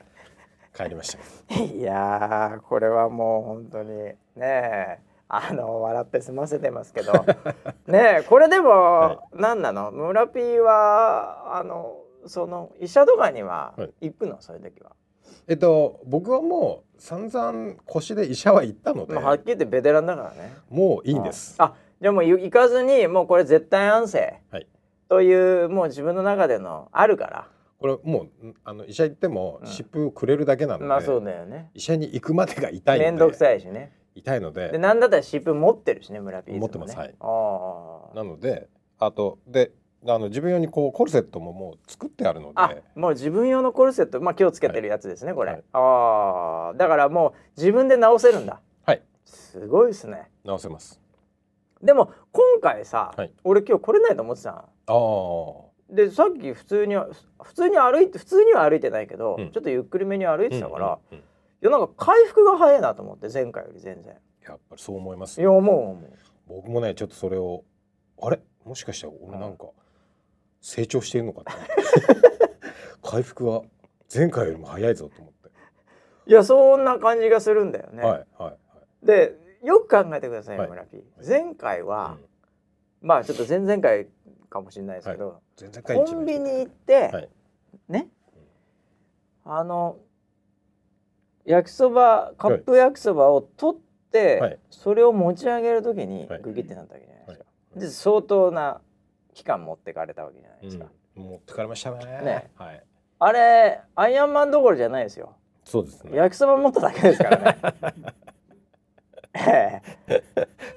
[0.75, 1.19] 帰りました。
[1.55, 4.99] けいやーこれはもう本当にねえ。
[5.29, 7.11] あの笑って済ませてますけど。
[7.85, 9.91] ねえこれでも、は何なの？
[9.91, 13.93] 村 P はあのその医者とかにははい。
[14.09, 14.93] 行くの、そういう時は、
[15.47, 20.55] えっと僕はもう散々腰で医者は行ったので、まあ、はっきり言ってベテランだからね。
[20.69, 21.55] もういいんです。
[21.59, 24.67] あじゃあもう行かずにもうこれ絶対安静はい。
[25.09, 27.47] というもう自分の中でのあるから。
[27.79, 29.67] これもうあの医者行ってもうん。
[29.67, 31.69] 湿布をくれるだけなので、まあそうだよね。
[31.73, 33.91] 医者に行くまでが痛いので面倒くさいしね。
[34.15, 36.59] 痛いのででなんだったら湿布持ってるしね村つもね。
[36.59, 37.15] 持ってますはい。
[37.19, 38.67] ああなので
[38.99, 39.71] あとで
[40.05, 45.63] あの自分用にこうコルセットももう作ってあるのあでもう自分用のコルセットまあ今日つけてるやつですね、これ、はい。
[45.73, 48.61] ああだからもう自分で直せるんだ。
[48.85, 49.01] はい。
[49.25, 50.29] すごいですね。
[50.45, 51.01] 直せます。
[51.81, 53.31] でも今回さ、はい。
[53.43, 54.51] 俺今日来れないと思ってた
[54.87, 55.65] の。
[55.65, 59.51] ああでさっき普通に普通に歩いて普通には歩いてないけど、うん。
[59.51, 61.23] ちょっとゆっくりめに歩いてたから、うんうんうん。
[61.23, 61.23] い
[61.61, 64.13] やなんか回復が早いなと思って前回より全然。
[64.47, 65.97] やっぱりそう思いますいや思う思う。
[66.47, 67.63] 僕もねちょっとそれを
[68.21, 68.39] あれ？
[68.63, 69.65] もしかしたら俺なんか
[70.67, 71.51] 成長しているのかな
[73.01, 73.61] 回復は
[74.13, 75.49] 前回よりも早いぞと思って、
[76.29, 78.03] いやそんな感じがするんだよね。
[78.03, 80.69] はいはいでよく考えてください、はい。
[80.69, 81.03] 村 P。
[81.25, 83.07] 前回は、はい、うん。
[83.07, 84.07] まあちょっと前々回
[84.49, 87.29] かもしれないですけど、全然回コンビニ行って、はい。
[87.87, 88.09] ね？
[89.45, 89.97] あの
[91.45, 93.79] 焼きそばカップ焼きそばを取っ
[94.11, 94.59] て、はい。
[94.69, 96.41] それを持ち上げる時にはい。
[96.41, 97.45] グギってなったわけじゃないですか。
[97.75, 97.79] はい。
[97.79, 98.81] で相当な
[99.37, 100.85] 期間持ってかれたわけじゃないですか。
[101.15, 101.97] うん、持ってかれましたね。
[102.05, 102.49] ね。
[102.55, 102.83] はい。
[103.19, 105.35] あれアイアンマンどころじゃないですよ。
[105.63, 106.17] そうですね。
[106.17, 107.57] 焼きそば持っただけですからね。
[109.37, 110.23] ええ。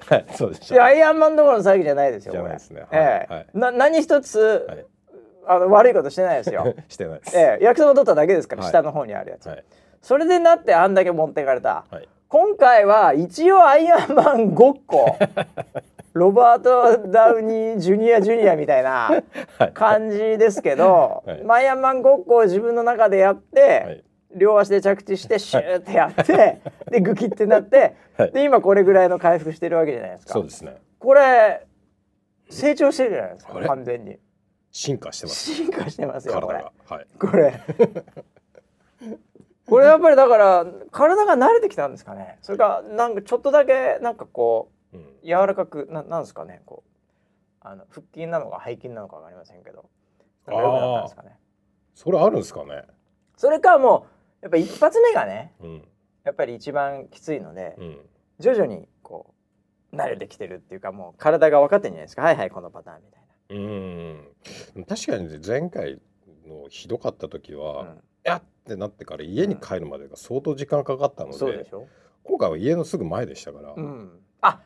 [0.05, 0.25] はい。
[0.35, 2.33] そうでしいやアイアンマンどころの詐欺じゃないですよ。
[2.33, 2.81] じゃないですね。
[2.81, 3.33] これええ。
[3.33, 3.47] はい。
[3.53, 4.85] な何一つ、はい。
[5.47, 6.75] あの悪いことしてないですよ。
[6.87, 7.63] してないです、ええ。
[7.63, 8.71] 焼きそば取っただけですから、はい。
[8.71, 9.47] 下の方にあるやつ。
[9.47, 9.65] はい。
[10.03, 11.85] それでなってあんだけ持ってかれた。
[11.89, 15.17] はい今回は一応アイアンマンごっこ。
[16.13, 19.21] ロバート・ダウニー・ジュニア・ジュニアみたいな
[19.57, 19.73] はい。
[19.73, 21.43] 感じですけど、はい。
[21.45, 24.03] アイアンマンごっこを自分の中でやって、はい。
[24.33, 28.31] 両足で着地してシューってやって、でグキってなって、はい。
[28.31, 30.31] で今これぐらいの回復してるわけじゃないですか。
[30.31, 30.77] そうですね。
[30.99, 31.67] これ
[32.49, 34.17] 成長してるじゃないですか完全に。
[34.71, 35.53] 進化してます。
[35.53, 36.63] 進化してますよこれ。
[36.87, 37.07] はい。
[37.19, 37.59] これ
[39.71, 42.37] これやっぱりだから体が慣れてきたんですかね。
[42.41, 45.05] それかなんかちょっとだけなんかこううん。
[45.23, 46.61] 柔らかくななんですかね。
[46.65, 46.89] こう
[47.61, 49.89] あの腹筋なのか背筋なのかわかりませんけど。
[50.45, 51.37] なんか良くなったんですかね。
[51.95, 52.83] それあるんですかね。
[53.37, 54.07] それかも
[54.41, 55.87] うやっぱ一発目がねうん。
[56.25, 57.97] やっぱり一番きついのでうん。
[58.39, 59.33] 徐々にこ
[59.93, 62.23] う慣れてきてるっていうかもう体が分かってるんじゃないですか。
[62.23, 63.21] はいはいこのパターンみたい
[63.55, 64.85] うん。
[64.85, 66.01] 確かにね前回
[66.45, 71.87] のひどかった時は、な、やってなってから家に帰るまでが相当時間かかったので,、そうでしょ？
[72.23, 74.61] 今回は家のすぐ前でしたから、うん、あ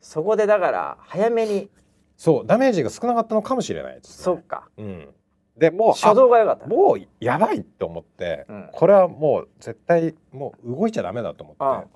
[0.00, 1.70] そこでだから早めに。
[2.16, 4.68] そうダメージが少なかったのかもしれないです、ね、そっか。
[4.76, 5.08] うん、
[5.56, 6.64] でもう初動が良かった。
[6.64, 8.70] あもうやばいと思って、うん。
[8.72, 11.88] これはもう絶対もう動いちゃダメだと思うんって、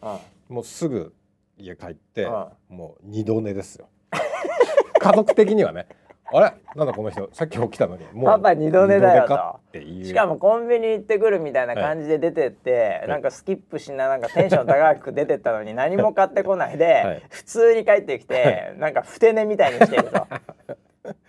[0.48, 0.55] うん。
[0.55, 1.12] もうすぐ
[1.59, 2.77] 家帰って、うん。
[2.77, 3.88] もう二度寝ですよ。
[5.01, 5.88] 家族的にはね
[6.33, 6.55] あれ？
[6.75, 8.05] なんだこの人さっき起きたのに。
[8.12, 9.79] もうパパ二度寝だよと。
[10.05, 13.09] しかもコンビニ行ってくるみたいな感じで出てって、い。
[13.09, 17.23] なんかスキップしななんかテンション高く出てったのに何も買ってこないで、はい。
[17.31, 20.27] 普通に帰ってきて、なんかふて寝みたいにしてると。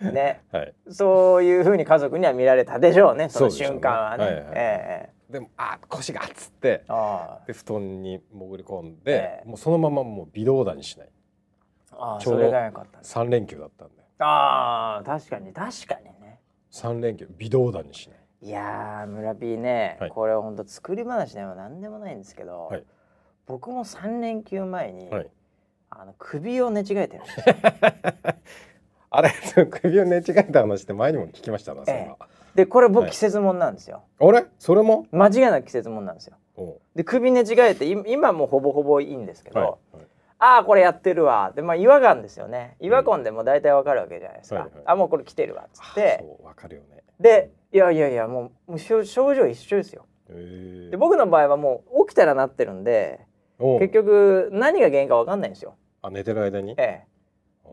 [0.00, 0.74] ね、はい。
[0.88, 4.24] そういう風に家族には見られたでしょうねその瞬間はね。
[4.24, 9.48] はいはいええでもあ腰がっつってあで布団に潜り込んで、ええ。
[9.48, 11.08] もうそのままもう微動だにしない。
[11.90, 16.40] ああちょうれが良かったです3連休だったんでああ確かに確かにね。
[16.72, 18.18] 3連休微動だにしない。
[18.42, 20.10] いやー村 P ね、はい。
[20.10, 22.84] これほんと作り話でも何でもないんですけど、はい。
[23.46, 25.30] 僕も3連休前に、はい。
[25.90, 27.54] あの首を寝違えてるんですよ。
[29.10, 29.30] あれ
[29.70, 33.10] 首を寝違えた話って前にも聞きましたなそれは、でこれ僕はい。
[33.12, 34.44] 季節もんなんですよ、あれ？
[34.58, 35.06] それも？
[35.12, 36.36] 間違いなく季節もんなんですよ。
[36.96, 39.78] で首寝違えてい今もうほぼほぼいいんですけど、
[40.44, 41.52] ああこれやってるわ。
[41.56, 42.76] でまあ違和感ですよね。
[42.78, 44.82] 違和感でも大体わかるわけじゃないですか、はいはい。
[44.84, 47.02] あもうこれ来てるわっつっあてそうわかるよね。
[47.18, 50.06] でいやいやいやもうもう症症状一緒ですよ。
[50.28, 53.20] で僕の場合はもう起きたらなってるんで
[53.58, 55.76] 結局何が原因かわかんないんですよ。
[56.02, 56.74] あ寝てる間に？
[56.76, 57.04] え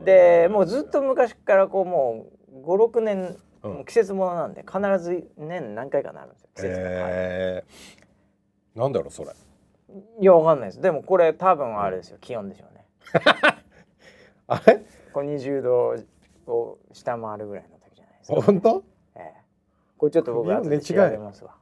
[0.02, 6.80] え、でもうずっと昔からこうもう56年、う季節ものなんで必ず年何回かなるんですよ季節が、
[7.10, 7.64] え
[8.76, 9.32] なんだろうそれ
[10.20, 10.82] いやわかんないです。
[10.82, 12.86] でもこれ多分あれですよ、気温でしょうね。
[14.48, 14.82] あれ？
[15.14, 15.96] これ20度
[16.48, 18.84] を下回るぐらいの時じゃないですか、本当？
[19.16, 19.34] ええ、
[19.98, 21.56] これちょっと僕首の後で寝違い調べますわ。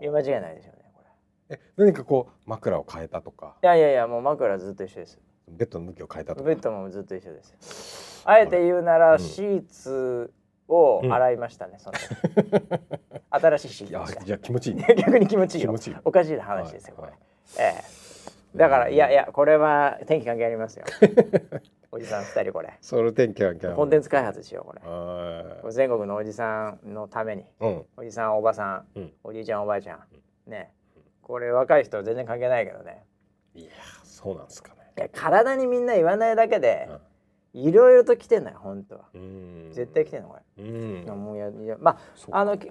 [0.00, 1.02] いや間違いないでしょうねこ
[1.50, 1.56] れ。
[1.56, 3.56] え何かこう枕を変えたとか？
[3.62, 5.18] いやいやいやもう枕ずっと一緒です。
[5.48, 6.46] ベッドの向きを変えたとか？
[6.48, 8.22] ベッドもずっと一緒です。
[8.26, 9.18] あえて言うなら、うん。
[9.20, 10.32] シーツ
[10.68, 12.80] を洗いましたね、その時。
[13.30, 15.68] 新しいシーいやツじゃあ気持ちいいいや 逆に気持ちいいよ。
[15.70, 15.96] 気持ちいい。
[16.04, 17.10] おかしい話ですよ、はい。
[17.12, 17.25] これ、
[17.58, 17.96] ええ。
[18.56, 20.84] だからいやいやこれは天気関係ありますよ。
[21.92, 22.72] おじさん二人これ。
[22.80, 24.80] それ天気関係コンテンツ開発しようこれ。
[24.80, 27.42] はこれ全国のおじさんのために。
[27.42, 27.84] いうん。
[27.96, 29.12] おじさんおばさん、うん。
[29.24, 30.50] おじいちゃんおばあちゃん。
[30.50, 30.72] ね。
[31.22, 33.04] これ若い人は全然関係ないけどね。
[33.54, 33.70] いや
[34.04, 34.92] そうなんですかね。
[34.96, 36.88] いや体にみんな言わないだけで
[37.52, 39.04] いろいろと来てんのよ本当は。
[39.14, 39.68] うん。
[39.72, 41.04] 絶対来てんのこれ、うん。
[41.06, 41.98] もうやいやま
[42.30, 42.70] ああのき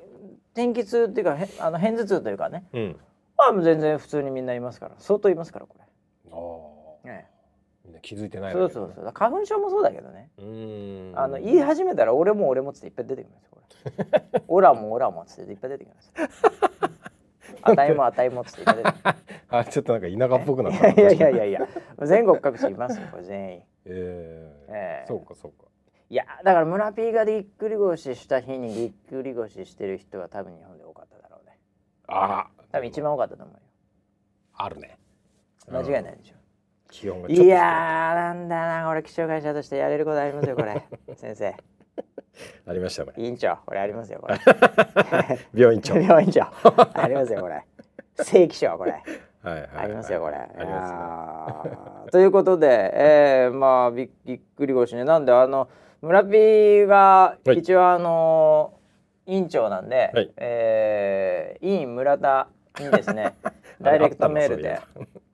[0.54, 2.66] 天気痛っていうかへあの片頭痛というかね。
[2.74, 3.00] うん
[3.38, 4.96] あもう全然普通にみんないますから。
[4.98, 5.76] 相当いますからこ
[6.32, 7.08] ああ。
[7.08, 7.28] れ、ね、
[7.86, 9.12] みんな気づいてないそうそうそう。
[9.14, 11.14] 花粉症もそうだけどね、うん。
[11.16, 13.60] あの言い始めたら俺も俺もっつっていっぱい出てくるんですよこ
[14.34, 14.42] れ。
[14.48, 16.14] オラもオラもっつっていっぱい出てくるんですよ
[17.62, 19.16] あたいもあたいもっつっていっぱい出てくる
[19.50, 21.68] あちょっとなんか田舎っぽくなったいやいやいやいや。
[22.04, 23.58] 全国各地いますよこれ全員。
[23.58, 24.66] ええ。
[24.70, 25.08] ええ。
[25.08, 25.66] そうかそうか。
[26.08, 31.58] いやだから村 P がぎっくり腰した日にぎっくり腰してる人は多分日本で多かっただろうね。
[32.08, 33.62] あ多分一番多かったと思うよ。
[34.58, 34.98] あるね。
[35.72, 36.36] 間違いないでしょ、
[36.92, 37.48] 気温がちょっとい。
[37.48, 40.84] やーなんだなこれ気象会社としてやれることありますよこれ。
[41.16, 41.56] 先生。
[42.68, 44.38] ありましたね委員長これありますよこれ。
[45.56, 45.94] 病院長。
[45.94, 46.42] はい病院長。
[46.94, 47.64] ありますよこれ。
[48.18, 48.92] 正規賞これ。
[48.92, 50.36] はいはいありますよこれ。
[50.36, 51.78] ありますね。
[52.08, 54.10] すということで、えー、まあびっ
[54.58, 55.06] くり腰ね。
[55.06, 55.70] なんであの
[56.02, 57.60] 村 P がはい。
[57.60, 58.74] 一応あの、
[59.26, 60.34] 委員長なんで、はい。
[60.38, 62.48] えー委員村田
[62.80, 63.36] にですね。
[63.82, 64.80] ダイレクトメールで。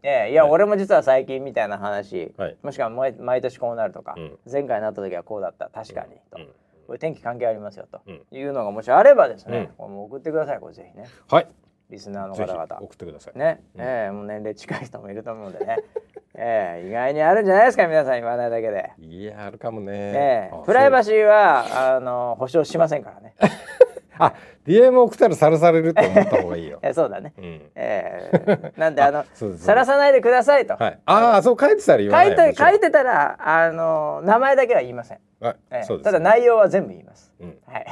[0.04, 2.58] ええいや、俺も実は最近みたいな話、はい。
[2.64, 4.40] もしくは毎毎年こうなるとか、うん。
[4.52, 5.70] 前回なった時はこうだった。
[5.70, 6.38] 確かに、と。
[6.38, 6.48] うん。
[6.88, 8.26] これ天気関係ありますよと、うん。
[8.32, 9.92] いうのがもしあればですね、うん。
[9.92, 11.06] もう送ってくださいこれぜひね。
[11.30, 11.48] はい。
[11.90, 12.64] リスナーの方々。
[12.82, 13.38] 送ってください。
[13.38, 13.82] ね、うん。
[13.82, 15.78] ええもう年齢近い人もいると思うんでね、
[16.36, 19.92] ええ意外にあるんじゃないですか皆さん言わないだけで、いやあるかもね。
[19.92, 23.36] ええあプライバシーはあの保証しませんからね
[24.26, 24.34] あ
[24.66, 26.80] DM 送ったらさらされると思った方がいいよ。
[26.84, 27.72] えそうだね、うん。
[27.76, 29.26] ええなんであの
[29.58, 31.00] さらさないでくださいと、はい。
[31.06, 36.06] ああそう書いてたら言わない書いて書いてたらあの名前だけは言いません、はいええそうです。
[36.06, 37.58] ただ内容は全部言います、うん。
[37.66, 37.86] はい、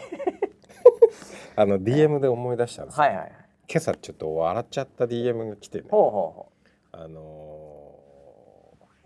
[1.56, 3.04] あの DM で思い出したんですよ。
[3.04, 3.32] はいはいはい。
[3.72, 5.86] 今朝ちょっと笑っちゃった DM が来てね。
[5.90, 6.52] ほうほうほ
[6.92, 7.80] あのー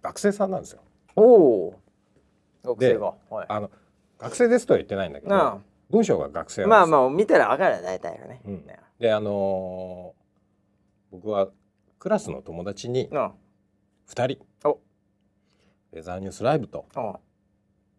[0.04, 0.82] 学生さんなんですよ。
[1.16, 1.74] うおお
[2.66, 3.14] 学生が。
[3.30, 3.46] はい。
[3.48, 3.72] あの
[4.20, 5.62] 学生ですとは言ってないんだけどな
[5.94, 8.66] 文章が学生まあまあ見たら分かるよ大体がね、うん。
[8.66, 10.24] ねであのー
[11.12, 11.50] 僕は
[12.00, 13.34] クラスの友達にな
[14.10, 14.80] 2人お。
[15.92, 17.20] ウェザーニュースライブとあ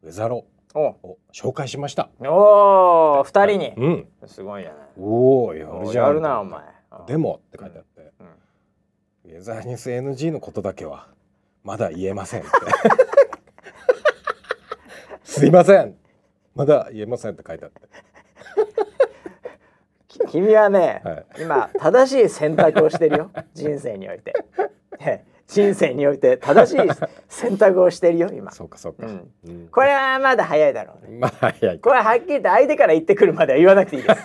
[0.03, 0.81] ウェザロお。
[0.81, 2.11] を紹介しました。
[2.19, 4.09] おお二人に、うん。
[4.27, 6.07] すごいじゃないおおやるじゃん。
[6.07, 6.65] やるなお前。
[7.07, 9.37] でもって書いてあって、うん。
[9.37, 11.07] ウェザーニュース NG のことだけは
[11.63, 12.51] まだ言えませんって。
[15.23, 15.97] すいません
[16.55, 17.81] まだ言えませんって書いてあって。
[20.09, 21.25] き 君はね、はい。
[21.41, 23.31] 今正しい選択をしてるよ。
[23.55, 24.33] 人生において。
[25.01, 26.91] ね人生において正しい
[27.29, 28.51] 選択をしてるよ今。
[28.53, 29.31] そうかそうか、うん。
[29.47, 29.69] うん。
[29.69, 31.19] これはまだ早いだろうね。
[31.19, 31.81] まあ早い。
[31.81, 34.23] これははっきり言って相手から言ってくるまでは言わなくていいです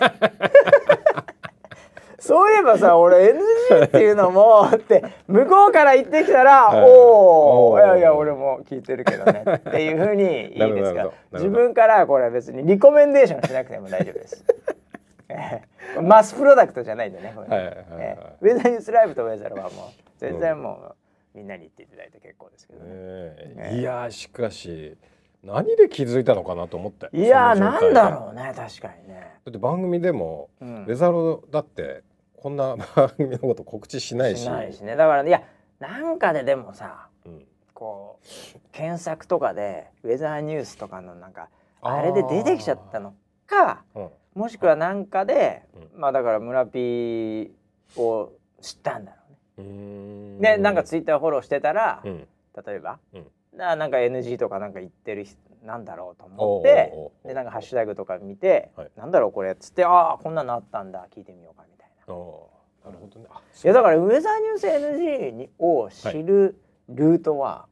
[2.20, 6.84] そういえばさ俺 NG っていうのもって向こうから言ってきたら、はい。
[6.86, 11.38] おおいやいや俺も聞いてるけどねっていうふうにいいですがなるほどなるほど。
[11.38, 14.44] 自分からこれは別にリコメンデーションしなくても大丈夫です。
[15.30, 15.62] え
[15.96, 16.00] え。
[16.02, 20.94] マスプロダクトじゃないんでねウェザーニュースライブとウェザーはもう全然も
[21.34, 22.94] うみんなに言っていただいて結構ですけどね。
[22.94, 23.78] ねえ。
[23.80, 24.96] いやーしかし
[25.42, 29.20] 何で気づいたのかなと思っていやーなんだろうね確かにね。
[29.44, 30.84] だって番組でも、うん。
[30.84, 32.02] ウェザロだって
[32.42, 34.44] こんな番組のこと告知しないし。
[34.44, 34.96] しないしね。
[34.96, 35.42] だからいや
[35.78, 37.44] なんかででもさうん。
[37.74, 41.48] こう検索とかでウェザーニュースとかのなんか
[41.82, 43.14] あれで出てきちゃったの
[43.46, 44.08] かうん。
[44.34, 45.62] もしくはなんかで、
[45.96, 47.52] うまあだから村 P
[47.96, 49.18] を知ったんだろ
[49.58, 50.56] うね。
[50.56, 52.28] でなんかツイッターフォローしてたら、うん。
[52.66, 53.26] 例えば、うん。
[53.56, 56.94] ななんか NG とかなんか言ってる人なんだろうと思って
[57.28, 58.90] でなんかハッシュタグとか見て、はい。
[58.96, 61.64] なんだろうこれっつってああこんなのあったんだ聞いてみようか
[62.10, 62.90] な。
[62.90, 63.26] るほどね。
[63.30, 67.66] あいやだからウェザーニュース NG にを知るルートは、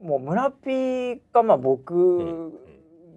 [0.00, 0.08] うん。
[0.08, 2.52] もう村 P かまあ僕ん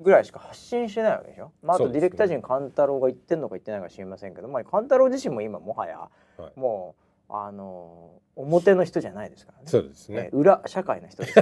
[0.01, 6.59] ぐらいしか発信してないわけでしょ、まあ、あとディレクター陣勘太郎が言ってんのか言ってないか知りませんけど、まあ、勘太郎自身も今もはや、はい。
[6.59, 9.63] もうあの表の人じゃないですからね。
[9.67, 11.41] そうですえね裏社会の人です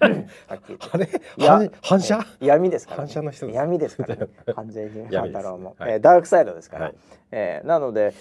[0.00, 1.48] ら、ね、 はっきり言って。
[1.48, 1.70] あれ？
[1.70, 2.18] 反反射？
[2.40, 3.56] え闇ですから、反射の人です。
[3.56, 5.92] 闇ですから、ね、 完全に闇です勘太郎も、はい。
[5.92, 6.94] えーダークサイドですから、はい。
[7.32, 8.12] えーなので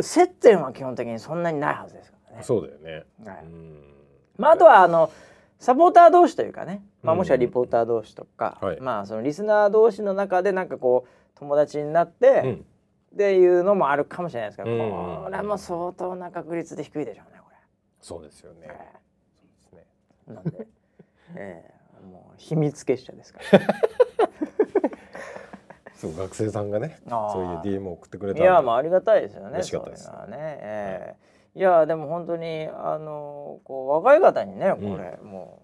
[0.00, 2.42] 接点は基本的にそんなにないはずですからね。
[2.42, 3.04] そうだよね。
[3.24, 3.44] はい。
[3.44, 3.84] うん。
[4.38, 5.10] まあ、あとはあの
[5.58, 7.18] サポーター同士というかね、まあ、うん。
[7.18, 8.80] もしくはリポーター同士とか、はい。
[8.80, 12.66] まあそのリスナー同士の中でなんかこう友達になって、うん
[13.14, 14.78] っていうのもあるかもしれないですけど、うん
[15.24, 17.50] これも相当な確率で低いでしょうねこ
[18.00, 18.66] そうですよね。
[18.66, 18.74] れ。
[18.76, 19.86] そうですね。
[20.26, 20.66] えーなんで、
[21.36, 23.60] えーもう秘密結社ですから。
[25.96, 29.50] そう学生さんがねそういう DM を送ってくれたんいでやまあありがたいですよね。
[29.52, 30.10] 嬉しかったです。
[30.10, 30.16] ね。
[30.38, 31.24] えー
[31.56, 35.63] いやでも本当にあのこう若い方にねこれ、も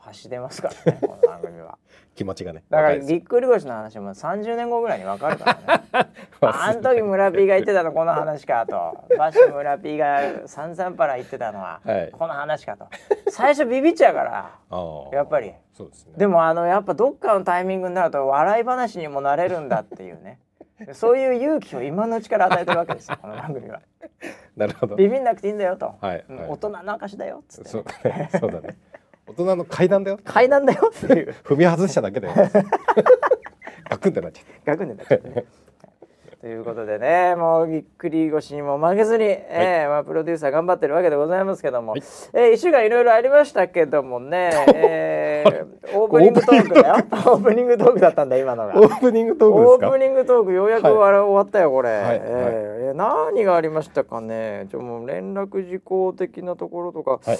[0.00, 1.78] う走出ますからねこの番組は。
[2.14, 5.58] 気持ちがねだからぎっくり腰の話も30年後ぐらいに分かるか
[5.92, 6.10] らね。
[6.40, 8.74] あん時村 P が言ってたのこの話かと。
[9.16, 12.86] バッシュ村 P が散々パラ言ってたのははいこの話かと。
[13.28, 14.50] 最初ビビっちゃうから。
[15.12, 20.38] やっぱりそうですねでもあのやっぱどっかのタイミングになると笑い話にもなれるんだっていうね。
[20.92, 23.82] そういう勇気を今のうちから与えてるわけですよこの番組は。
[24.56, 25.94] なるほどビビんなくていいんだよと。
[26.00, 28.76] はい大人の証だよっつってね、そうそうだね
[29.30, 30.18] 大人の階段だよ。
[30.24, 30.90] 階段だよ？
[30.94, 32.34] っていう踏み外しただけだよ。
[33.88, 35.44] ガクンってなっちゃっガクンでなっちゃってね。
[36.40, 42.02] ということでねもうぎっくり腰にも負けずに、えーまあ、プロデューサー頑張ってるわけでございますけども、はい。
[42.32, 46.94] えー、1週間いろいろありましたけどもね、 えー、オープニングトークだよ。
[47.12, 48.72] オープニングトークだったんだ今のが。
[48.72, 49.86] たオープニングトークオですか？
[49.88, 50.94] ープニングトークようやく終
[51.34, 52.00] わ,、ったよこれ、はい。
[52.04, 52.20] はい。
[52.22, 54.66] えー何がありましたかね？
[54.70, 57.38] ちょもう連絡事項的なところとか、はい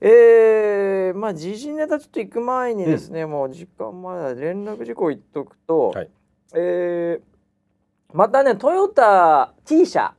[0.00, 6.10] えー、まあ時事ネタちょっと行く前にですね、もう時間まだ連絡事項言っとくと、はい。
[6.54, 10.14] えー、またねトヨタ T 社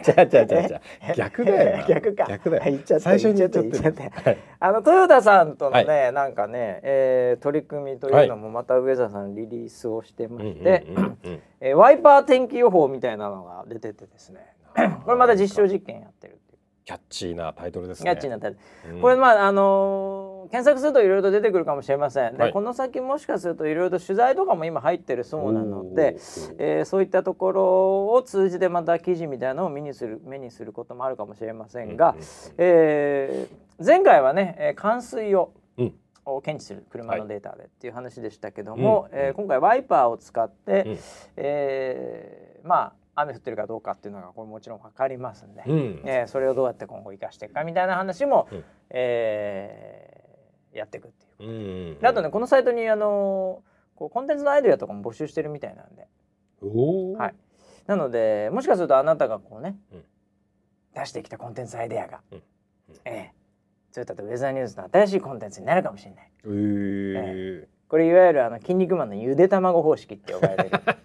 [0.00, 0.80] 違う違う違う違う
[1.16, 1.86] 逆だよな。
[1.88, 2.26] 逆か。
[2.28, 2.62] 逆だよ。
[2.64, 4.38] 言っちゃった最初に言っちゃって言っちゃっはい。
[4.58, 11.42] あのトヨタさんとのね、なんかね、えー、取り組みというのもまた上澤さんリリースをしてまして、うんうんうんうん。
[11.60, 14.40] えーワイパー天気予報みたいなのが出ててですね。
[15.04, 16.39] これまた実証実験やってる
[16.90, 18.10] キャッチーなタイトルですね。
[18.10, 18.94] キャッチーなタイトル。
[18.96, 19.00] うん。
[19.00, 22.36] これまああのー検索するといろいろと出てくるかもしれません。
[22.36, 22.52] で、はい。
[22.52, 26.16] この先もしかするといろいろと取材とかも今入ってるそうなので、
[26.58, 32.24] えーそういったところを通じてまた記事みたいなのを目にする目にすることもあるかもしれませんが、うんうん
[32.58, 35.94] えー前回はね、えー冠水を、うん。
[36.24, 40.98] を検知する車のデータでっていう話でしたけども、えー今回ワイパーを使って、うん。
[41.36, 46.02] えーまあ雨降ってるかどうかっていうのがこれもちろん分かりますんで、うん。
[46.04, 48.64] えーそれをどうやって今後生かしていくかみたいな話も、うん。
[48.90, 50.30] えー
[50.72, 51.50] やっていくっていう。
[51.50, 53.62] うんうんであとねこのサイトにあの
[53.96, 56.08] こうコンテンツのアイデアとかも募集してるみたいなんで。
[57.16, 57.34] はい。
[57.86, 60.04] なのでもしかするとあなたがこうね、うん。
[60.94, 62.38] 出してきたコンテンツアイデアが、うん。
[62.38, 62.42] うん。
[63.04, 63.40] ええ
[63.92, 66.30] トヨタとウェザーニュースの新しいコンテンツになるかもしれない。
[66.44, 67.66] えー。
[67.88, 70.70] これいわゆるあの筋肉マンのゆで卵方式って呼ばれてる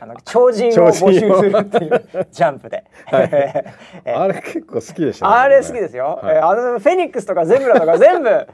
[0.00, 3.28] あの超人を超募集するっていうジャンプで、はい。
[3.32, 3.64] え
[4.04, 4.12] え。
[4.12, 5.34] あれ結構好きでしたね。
[5.34, 6.36] あれ好きですよ、はい。
[6.36, 8.46] えーあのフェニックスとかゼブラとか全部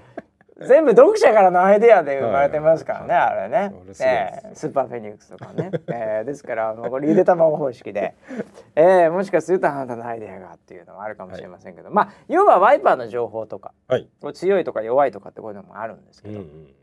[0.66, 3.72] 全部読者からのアイデアで生まれてますからね、あれね。
[4.00, 8.14] えースーパーフェニックスとかね、えーですからあのこれゆで卵方式で、
[8.76, 14.06] えーもしかするとあなたのアイデアがっていうのもあるかもしれませんけど、まあ要はワイパーの情報とかはい。
[14.34, 16.74] 強いとか弱いとかってこういうのもあるんですけど、うんうん。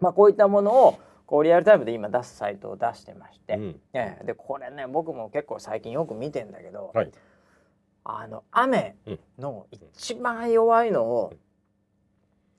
[0.00, 0.94] まあこういったものを
[1.26, 3.80] こうリアルタイムで今出すサイトを出してまして、うん。
[3.92, 7.12] えーでこれね僕も結構最近よく見てんだけど、はい。
[8.04, 8.96] あの雨
[9.38, 11.32] の一番弱いのを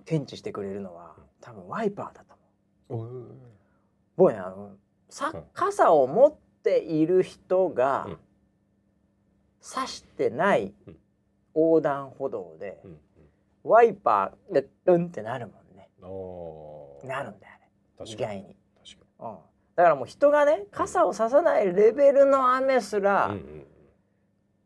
[0.06, 2.36] 検知してくれるのは多分ワイパーだと
[2.90, 3.36] 思う。
[4.18, 4.72] 僕ねあの
[5.10, 5.44] さうん。
[5.54, 8.18] 傘を持っている人がうん。
[9.62, 10.98] 差してないうん。
[11.56, 12.98] 横断歩道でうん。
[13.64, 15.90] ワイパーがルンってなるもんね。
[17.08, 17.54] なるんだよ。
[17.54, 17.57] ね
[18.06, 18.42] 意確かに。
[18.42, 18.56] 外に。
[19.76, 23.36] だからもう人がね傘をささないレベルの雨すら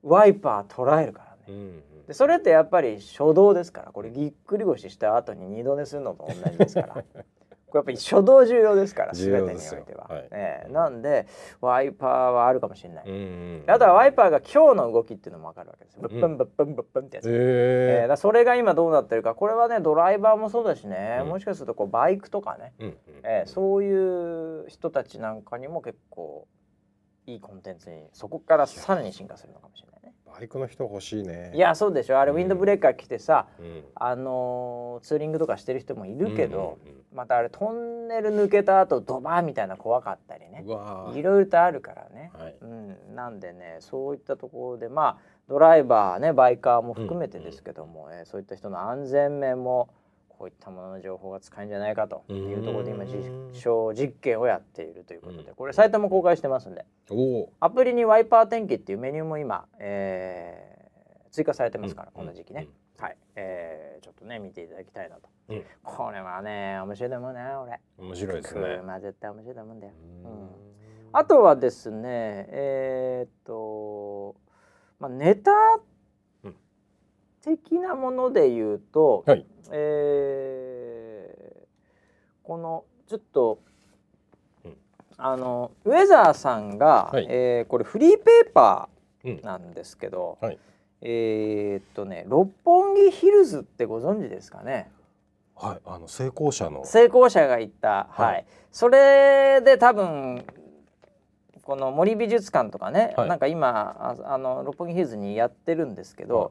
[0.02, 1.44] ワイパー捉えるからね。
[1.48, 1.58] うんう
[2.04, 2.06] ん。
[2.08, 3.92] でそれってやっぱり初動ですから。
[3.92, 7.04] これぎっくり腰した後に二度寝するのと同じですから
[7.72, 10.28] これやっぱり初動重要ですから重全てにおいては、はい。
[10.32, 11.26] ええなんで
[11.62, 13.14] ワイパーはあるかもしれない、うん。
[13.14, 16.00] うんあとはワイパーが今日の動きっていうのも分かるわけです。
[16.00, 21.30] ぶっぷんぶっぷんぶっぷんってやつ、ええだえからそれが今どうなってるかこれはねドライバーもそうだしね、うん。
[21.30, 26.48] もしかするとこうバイクとかね、うんうんええそういう人たちなんかにも結構
[27.28, 30.14] いいコンテンツにそこからさらに進化するのかもしれないね。
[30.26, 31.52] バイクの人欲しいね。
[31.54, 32.20] いやそうでしょ。
[32.20, 32.38] あれうん。
[32.38, 33.84] ウィンドブレーカー来てさ、うん。
[33.96, 40.64] あのーツーリングとかしてる人もいるけど、うんうんうんまたあれトンネル抜けた後ドバーみたいな怖かったりね。
[41.14, 42.56] いろいろとあるからね、はい。
[42.62, 45.18] うん、なんでねそういったところでまあ
[45.50, 49.90] ドライバーねバイカーも含めてですけども、えーそういった人の安全面も
[50.30, 55.56] こういったものの情報が使えるんじゃないかというところで今実証実験をやっているということでうん。
[55.56, 56.86] これサイトも公開してますんで。
[57.60, 60.72] アプリにワイパー天気っていうメニューも今、えー
[61.32, 62.14] 追加されてますから、うん。
[62.14, 62.68] この時期ね、
[63.00, 65.64] はい、えーちょっとね見ていただきたいなと、うん。
[65.84, 67.80] これはね面白いと思うな俺。
[67.98, 68.62] 面白いですね。
[68.62, 69.94] 車絶対面白いと思うんだよ、
[70.24, 70.32] うん。
[70.32, 70.50] うん。
[71.14, 74.36] あとはですねえーっと
[75.00, 75.52] まあネタ
[76.44, 76.56] うん
[77.44, 79.46] 的なもので言うと、はい。
[79.72, 81.62] えー
[82.44, 83.60] このちょっと、
[84.66, 84.78] うん。
[85.18, 87.28] あのウェザーさんが、はい。
[87.30, 88.90] えーこれフリーペーパ
[89.24, 89.32] うん。
[89.36, 90.60] ーなんですけど、はい。
[91.02, 94.92] えーっとね六本木ヒルズってご存知ですかね？
[95.62, 96.86] はいあの成功者の。
[96.86, 98.26] 成功者が言った、はい。
[98.26, 98.46] はい。
[98.72, 100.44] それで多分
[101.64, 103.30] この森美術館とかね、はい。
[103.30, 103.96] なんか今
[104.26, 106.50] ああの六本木ヒルズにやってるんですけど、はい。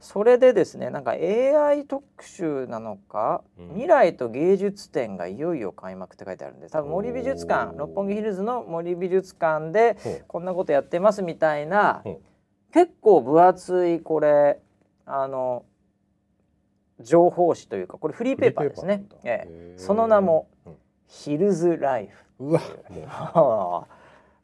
[0.00, 3.68] それでですねなんか AI 特集なのか、うん。
[3.70, 12.08] 未来と芸術展がいよいよ開幕って書いてあるんで多分森美術館六本木ヒルズの森美術館でこんなことやってますみたいな、う。
[12.08, 12.16] ん
[12.72, 14.58] 結構分厚いこれ
[15.04, 15.64] あの
[17.02, 19.04] 情報誌というかこれフリーペーパーですね。
[19.24, 19.74] ええ。
[19.76, 20.72] その名もうん。
[21.06, 22.44] ヒルズライフ。
[22.44, 22.60] うわ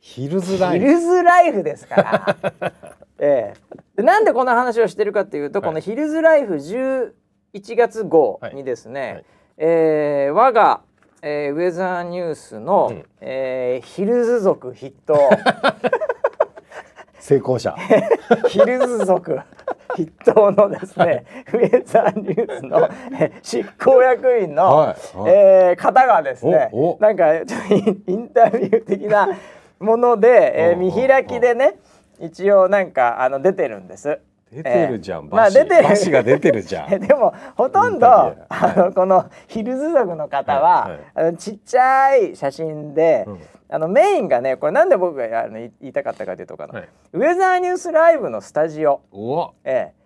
[0.00, 0.86] ヒルズヒライフ。
[0.86, 2.36] ルズライフですから、
[3.18, 3.54] ええ。
[3.96, 5.68] でなんでこの話をしてるかっていうと、はい。
[5.68, 7.12] このヒルズライフ11
[7.76, 9.24] 月号にですね、はい。
[9.58, 10.82] えー我が、
[11.22, 13.04] えーウェザーニュースの、うん。
[13.20, 15.18] えーヒルズ族筆頭。
[17.18, 17.74] 成功者。
[18.48, 19.40] ヒルズ族
[20.04, 22.88] 筆頭のですねウェザーニュースの、
[23.20, 25.32] えー執行役員の、はいはい。
[25.32, 26.70] えー方がですね
[27.00, 27.74] なんかちょっと
[28.12, 29.28] インタビュー的な
[29.80, 31.76] もので、えーお見開きでね
[32.20, 34.18] 一応なんかあの出てるんです。
[34.50, 35.82] 出てるじゃん、えーまあ出てる。
[35.84, 36.92] バシが出てるじゃん。
[36.94, 38.82] えでもほとんどインタビュー。
[38.82, 41.00] あのこのヒルズ族の方は、はいはい。
[41.14, 43.38] あのちっちゃい写真で、うん
[43.70, 46.88] あのメインがねこれなんで僕があの言いたかったかというとかな、はい。
[47.12, 49.98] ウェザーニュースライブのスタジオ、おええ。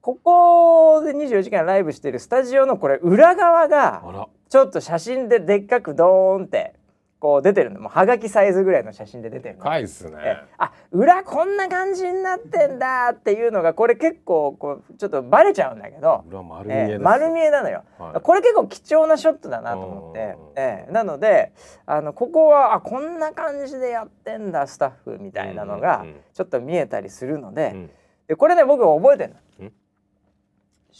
[0.00, 4.28] ここで24時間ライブしてるスタジオのこれ裏側あがら。
[4.48, 6.74] ちょっと写真ででっかくドーンって
[7.20, 7.80] こう出てるの。
[7.80, 9.60] もうはがきサイズぐらいの写真で出てるの。
[9.60, 10.16] 深いっすね。
[10.24, 18.20] えあ裏こんな感じになってんだっていうのがこれ結構こうちょっとバレちゃうんだけど、裏丸見えです、ええ丸見えなのよ、はい。
[18.20, 20.20] これ結構貴重なショットだなと思って。
[20.20, 20.92] うん、ええ。
[20.92, 21.52] なので
[21.84, 26.20] あのここはあこんな感じでやってんだスタッフみたいなのがうんうんうん。
[26.32, 27.90] ちょっと見えたりするので,、うん。
[28.28, 29.66] でこれね僕覚えてるの。
[29.66, 29.72] ん。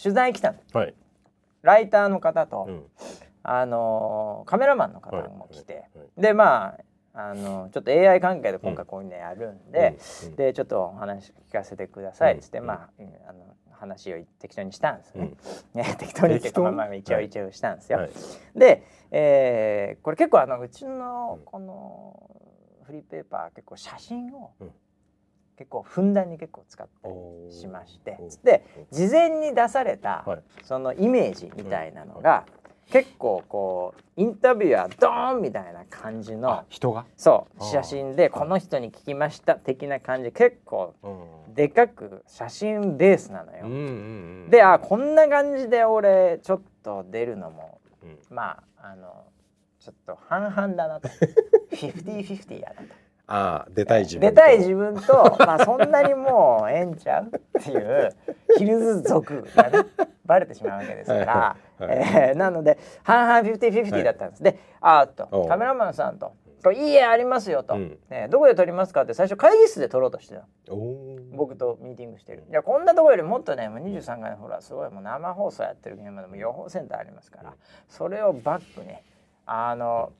[0.03, 0.59] 取材来たの。
[0.73, 0.95] はい、
[1.63, 2.85] ライターの方と、うん
[3.43, 5.85] あのーカメラマンの方も来て、
[6.19, 6.77] でま
[7.15, 15.25] ああのちょっと AI 関係で今回こういうのやるんで、うんでちょっとお話聞かせてくださいっつって、うんまあ,うん、あの話を適当にしたんですよ
[15.75, 15.97] ね。
[15.99, 16.73] 適当にっていうか適当？
[16.73, 17.27] ま一応はい。
[17.27, 17.99] 一応したんですよ。
[17.99, 18.11] はい。
[18.55, 22.31] で、えーこれ結構あのうちのこの
[22.85, 24.73] フリーペーパー結構写真をうん。
[25.57, 30.43] 結構ふんだんに結構使ったりしましてで事前に出されたはい。
[30.63, 32.47] そのイメージみたいなのが
[32.91, 41.55] 結構こうインタビュアードーンみたいな感じのあ人が、そう写真でこの人に聞きました的な感じ結構うん。
[41.55, 43.65] でかく写真ベースなのよ。
[43.65, 43.77] うんうん
[44.45, 48.19] うん、であこんな感じで俺ちょっと出るのもうん。
[48.31, 49.25] まああの
[49.79, 51.09] ちょっと半々だなと。
[51.73, 52.83] 50-50やなと。
[53.33, 57.27] あー出たい自分出たい自分とまあそんなにもうええんちゃう
[57.59, 58.11] っていう
[58.59, 59.87] ヒルズ族がね
[60.25, 67.99] バレてしまうわけですから、はいはいえーなので半々50-50だったんです、であーっとカメラマンさんと「これいい絵ありますよ」と、うん。
[68.11, 70.47] ねどこで撮りますか?」って最初会議室で撮ろうとしてた
[71.33, 72.45] 僕とミーティングしてる。
[72.49, 77.55] いやこんなとこよりもっとねもう23階のほらすごいもう生放送やってる現場でも予報センターありますから、
[77.89, 78.95] それをバックに
[79.47, 80.13] あの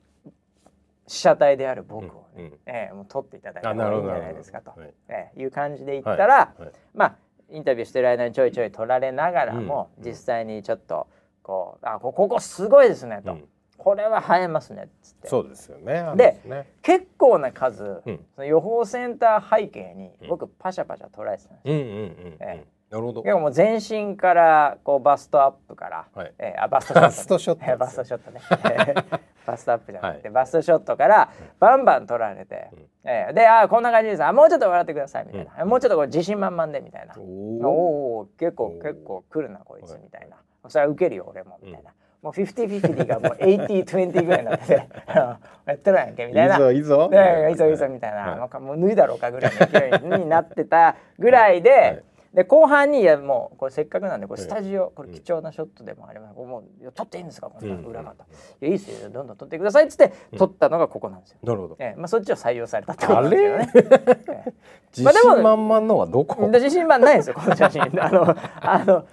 [1.07, 2.59] 被写体である僕をね、うんうん。
[2.65, 5.45] ええもう撮っていただいてあもいいんじゃないですかと、はいええい。
[5.45, 6.71] う感じで言ったら、はい。
[6.93, 7.15] まあ
[7.49, 10.03] インタビューしてる間にちょいちょい撮られながらも、うん。
[10.05, 11.07] 実際にちょっと
[11.43, 13.47] こう「あこここすごいですね」と、うん。
[13.77, 15.27] これは映えますね」っつって。
[15.27, 16.71] そうですよねでね。
[16.81, 18.25] 結構な数、うん。
[18.35, 20.27] その予報センター背景にうん。
[20.29, 21.73] 僕パシャパシャ捉えてたんですよ。
[21.73, 23.23] うんうんうんうん、えなるほど。
[23.23, 26.33] 結構もう全身からこうバストアップから、はい。
[26.37, 26.87] えーあバス
[27.27, 28.91] トショット、ね、バストショットえーバストショットね。
[28.93, 30.33] え ーバストアップじゃなくて、はい。
[30.33, 31.29] バストショットから
[31.59, 32.89] バンバン撮られて、うん。
[33.05, 34.23] えーであーこんな感じです。
[34.23, 37.15] あもうちょっと笑ってくださいみたいな、もうちょっとこう自信満々でみたいな。
[37.17, 40.01] おお結構結構来るなこいつはい。
[40.01, 40.35] みたいな、
[40.67, 41.91] それは受けるよ俺もみたいな、
[42.21, 45.39] もう50-50がもう80-20ぐらいになっててや
[45.73, 46.55] ってるやんけみたいな。
[46.55, 47.09] いいぞいいぞ。
[47.11, 48.59] ねいいぞいいぞみたいな、はい。
[48.61, 52.03] もう脱いだろうかぐらいの勢いになってたぐらいで、はい
[52.33, 57.49] で後半にいやもうこれせっかくなんでこれはいスタジオ、これ貴重なショットでもあります、もういや撮っていいんですか？
[57.49, 58.15] こんな裏方、い
[58.61, 61.75] やいいっすよどんどん撮ってくださいっつって撮ったのがここなんですよ、なるほど。
[61.79, 61.99] ええ。
[61.99, 64.07] まあ、そっちを採用されたってことですけどね。
[64.27, 64.53] ええ
[64.95, 67.81] 自信満々のはどこ、自信満ないですよこの写真。
[68.01, 69.05] あのあの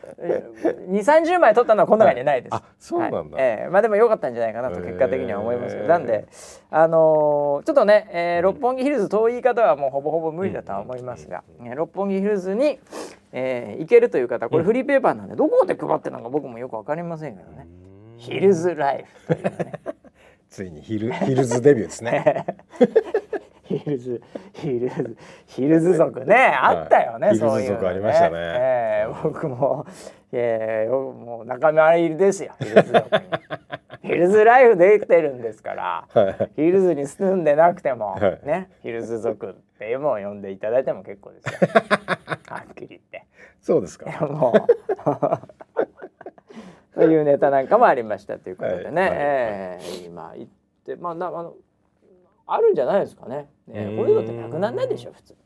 [0.91, 3.19] 2三3 0枚撮ったのはこの中にはないです、はいあそうなんだ。
[3.19, 3.29] はい。
[3.39, 3.69] ええ。
[3.69, 6.27] まあでも良かったんじゃないかなと結果的には思いますけど、へえなんで
[6.71, 12.81] あのーちょっとね、えー六本木ヒルズ遠い方はもうほぼほぼ無理だとは思いますが、えー六本木ヒルズに、
[13.33, 17.67] えー行けるという方これフリーペーパーなんでどこで配ってるのか僕もよくわかりませんけどね、
[18.17, 19.73] ヒルズライフというね。
[20.49, 22.47] ついにヒルヒルズデビューですね。
[23.65, 24.23] ヒルズ
[24.55, 26.35] ヒルズヒルズ族ね。
[26.59, 28.37] あったよね、はいそういうのヒルズ族ありましたね。
[28.37, 29.87] ええ僕も、
[30.33, 33.23] えー、もう仲間入りですよヒルズ族に
[34.09, 36.51] ヒルズライフできてるんですからはい。
[36.57, 38.41] ヒルズに住んでなくても、はい。
[38.47, 41.59] ねヒルズ族っていうのを呼んでいただいても結構ですよ。
[42.49, 43.27] はっきり言って。
[43.61, 44.27] そうですか。
[44.27, 44.61] もう。
[46.99, 49.11] というネタなんかもありましたということでね、はい。
[49.11, 49.19] はい。
[49.21, 50.49] えー今言っ
[50.85, 51.55] てまあなあの
[52.47, 53.51] あるんじゃないですかね。
[53.67, 55.37] ねこういうのってなくならないでしょ普通。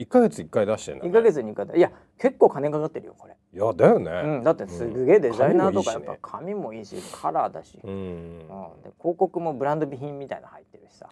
[0.00, 1.10] 一ヶ月一回出してんだ、ね。
[1.10, 1.76] 1ヶ月に1回だ。
[1.76, 4.10] いや結構金かかってるよこれ、いやだよね。
[4.10, 7.02] うん、だってすげえデザイナーとかやっ紙もいいしね。
[7.02, 7.92] ぱ紙もいいしカラーだし、うん。
[7.92, 8.38] うん、
[8.82, 11.10] で広告もブランド備品みたいなの入ってるしさ、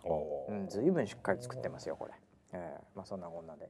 [0.49, 2.13] うん、ずいぶんしっかり作ってますよこれ、
[2.55, 3.69] えーまあそんなこんなで。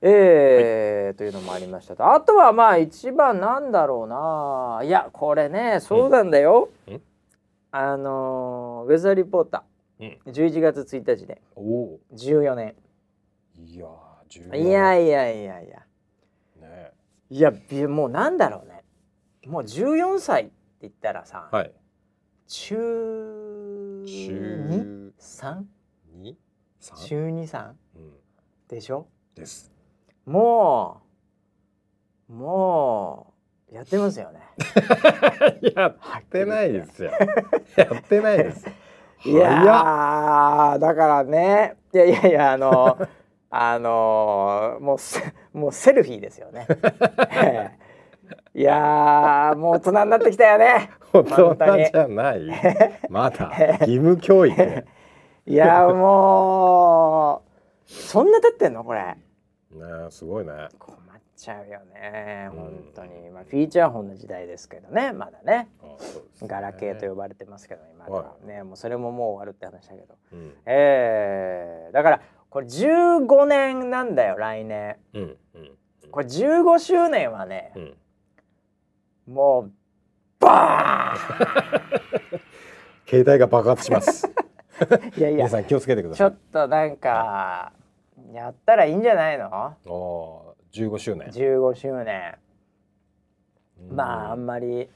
[0.00, 2.10] えーというのもありましたと。
[2.10, 4.80] あとはまあ一番なんだろうな。
[4.82, 7.02] いやこれねそうなんだよ、うん。
[7.70, 9.64] あのーウェザーリポータ
[10.00, 10.18] うん。
[10.26, 11.42] ー11月1日で。
[11.54, 12.74] おお14年。
[13.60, 13.74] ー。
[13.74, 14.05] いやー。
[14.28, 15.82] 14いやいやいやいや
[16.60, 16.92] ね。
[17.30, 18.84] いやびもうなんだろうね
[19.46, 20.52] もう14歳って
[20.82, 21.72] 言ったらさ、はい。
[22.48, 22.74] 中
[24.06, 25.62] 中 2?3?
[26.14, 26.36] 二？
[26.80, 26.96] 三？
[27.06, 28.12] 中23うん。
[28.68, 29.06] でしょ？
[29.34, 29.70] です。
[30.24, 31.02] も
[32.28, 33.32] うも
[33.70, 34.40] うやってますよね
[35.76, 37.10] やってないですよ。
[37.76, 38.66] やってないです。
[39.24, 42.98] いやーだからねいやいやいやあの
[43.58, 46.66] あのもうせもうセルフィーですよね。
[47.32, 47.86] ええ
[48.54, 50.90] いやーもう大人になってきたよね。
[51.12, 52.40] 大人本当にじゃない。
[53.08, 54.56] まだ義務教育。
[54.56, 54.84] ね
[55.46, 57.42] いやも
[57.86, 59.16] うそんな経ってんのこれ。
[59.74, 60.68] えすごいね。
[60.78, 65.68] 困っちゃうよねうん本当に、まあ、フィーチャーフォンの時代ですけどねまだね
[66.42, 72.20] ガラケーと呼ばれてますけど今ねもうそれももう終わるって話だけどうんえー、だから
[72.56, 75.70] これ15年なんだよ来年うんうん
[76.10, 79.34] これ15周年はねうん。
[79.34, 79.72] もう
[80.40, 81.16] バ
[83.06, 84.26] 携帯が爆発します。
[84.78, 86.30] ー ンいやいや皆さん気をつけてください。
[86.30, 87.74] ちょっとなんか
[88.32, 89.44] やったらいいんじゃないの？
[89.54, 91.28] ああ、15周年。
[91.28, 92.38] 15周年
[93.90, 94.88] うんまああんまり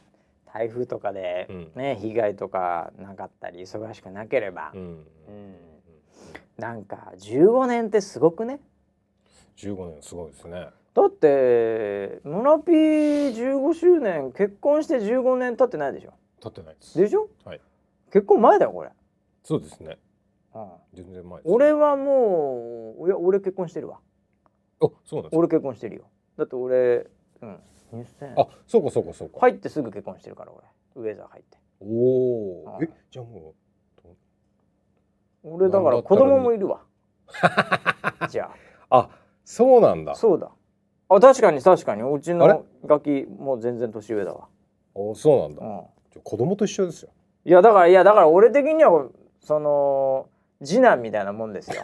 [0.47, 4.81] 台風とかでうんね、被害とかなかったり忙しくなければ、うん。
[4.81, 5.70] うん
[6.61, 8.61] なんか15年ってすごくね
[9.57, 10.69] ？15年すごいですね。
[10.93, 16.13] だって村ピー15周年結婚して15年経ってないでしょ？
[16.43, 16.99] 経ってないです。
[16.99, 17.29] でしょ？
[17.45, 17.61] はい。
[18.13, 18.91] 結婚前だよこれ、
[19.43, 19.99] そうですね。
[20.55, 21.41] うん、全然前。
[21.45, 24.01] 俺はもういや俺結婚してるわ
[24.83, 25.37] あ、そうなんですか？
[25.39, 26.05] 俺結婚してるよ
[26.37, 27.07] だって俺
[27.41, 27.61] うん
[27.93, 29.41] 2000あ、そうかそうかそうか。
[29.41, 30.65] 入ってすぐ結婚してるから俺
[31.11, 31.91] ウェザー入ってはい。
[31.93, 31.95] お
[32.77, 33.55] おえ、じゃあも
[35.45, 36.81] 俺だから子供もいるわ
[38.29, 38.51] じゃう。
[38.91, 39.09] あ、
[39.45, 40.15] そうなんだあ。
[40.15, 40.51] そうだ
[41.09, 44.47] あ確かに確かにうちのガキもう全然年上だわ、
[44.95, 45.67] お、そうなんだ。
[45.67, 47.11] うん、子供と一緒ですよ。
[47.45, 49.07] いやだからいやだから俺的には
[49.41, 50.29] その
[50.63, 51.81] 次男みたいなもんですよ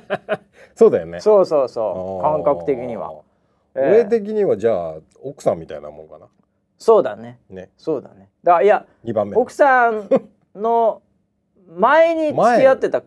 [0.74, 1.20] そうだよね。
[1.20, 3.12] そうそうそうあー感覚的には、
[3.74, 6.26] ええ俺的にはじゃあ奥さんみたいなもんかな。
[6.78, 7.70] そうだねね。
[7.76, 9.36] そうだねだいや二番目。
[9.36, 10.08] 奥さん
[10.54, 11.02] の
[11.66, 13.02] 前に付き合ってた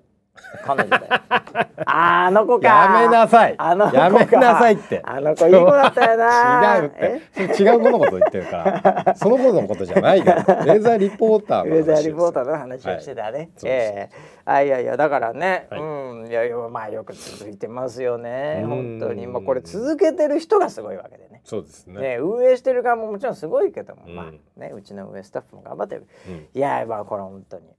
[0.64, 1.08] 彼女だよ
[1.86, 3.56] ああの子かやめなさい。
[3.58, 5.02] あのやめなさいって。
[5.04, 7.64] あの子いい子だったよな 違うって。
[7.64, 9.16] 違う子のこと言ってるから。
[9.16, 10.66] その子のことじゃないから。
[10.66, 12.48] レーザーリポーターの話ウェザーリポーターー。
[12.52, 13.50] の話をしてたね。
[13.56, 21.42] そうええあいやいやだからね、はいうんいやいやまあよく続いてますよねうん本当にまあこれ続けてる人がすごいわけでね。
[21.44, 22.02] そうですね。
[22.02, 26.08] ね運営してる側ももちろんすごいけども、うんまあねうちの運営スタッフも頑張ってる。
[26.28, 26.48] うん。
[26.54, 27.74] いやまあこれ本当にうん。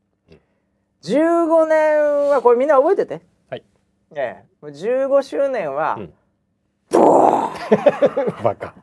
[1.02, 3.20] 15年はこれみんな覚えてて？
[3.48, 3.64] はい。
[4.14, 6.12] ええもう15周年は、うん
[6.90, 8.74] ボーバカ。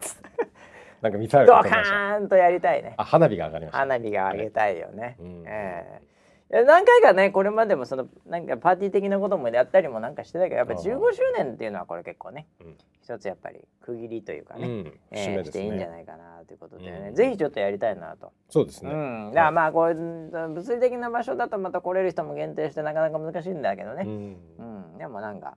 [1.01, 1.61] なんかミサイルドカ。
[1.61, 2.93] ーンとやりたいね。
[2.97, 3.77] あ、花火が上がりました。
[3.79, 5.17] 花火が上げたいよね。
[5.19, 6.16] うんええ
[6.49, 14.93] 何回かねこれまでもそのなんかパーティー的なこともやったりもなんかしてたけどやっぱああ15周年っていうのはこれ結構ねうん一つやっぱり区切りというかね、うん。
[15.11, 15.93] ええ節目ですしていいんじゃね。
[15.93, 18.27] ないかなということでね、うんぜひちょっとやりたいなと。
[18.27, 18.91] うそうですね。
[18.91, 24.03] ん、だからまあこういう物理的な場所だとまた来れる人も限定してなかなか難しいんだけどね。
[24.05, 24.37] うん。
[24.57, 25.55] うん、でもなんか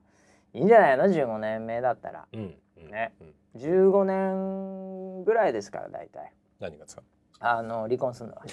[0.53, 3.11] いいんじゃないの？15年目だったらね。
[3.19, 6.31] うん15年ぐらいですから大体
[6.61, 7.03] 何がですか？
[7.41, 8.43] あの離婚するのは。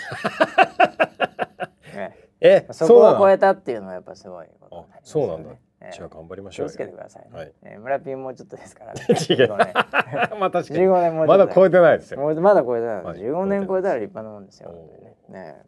[1.95, 2.86] ねえ、そ。
[2.86, 6.70] こを超えたっていうのはやっぱすごいことになりますよねあそうなんだええじゃあ頑張りましょうよ。
[6.70, 7.39] 気をつけてくださいね。
[7.39, 9.01] はいえー村ピンもうちょっとですからね。
[9.09, 9.16] 違う
[9.47, 9.72] 15年。
[10.41, 10.80] まあ確かに。
[10.80, 12.20] 15年もまだ超えてないですよ。
[12.41, 13.03] まだ超えてない。
[13.05, 14.70] はい15年超えたら立派なもんですよ。
[14.70, 15.66] ねねえ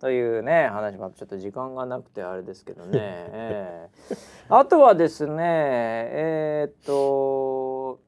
[0.00, 2.90] というね話もちょっと時間がなくてあれですけどね。
[2.94, 4.14] ええ
[4.48, 7.98] あとはですねえーっと。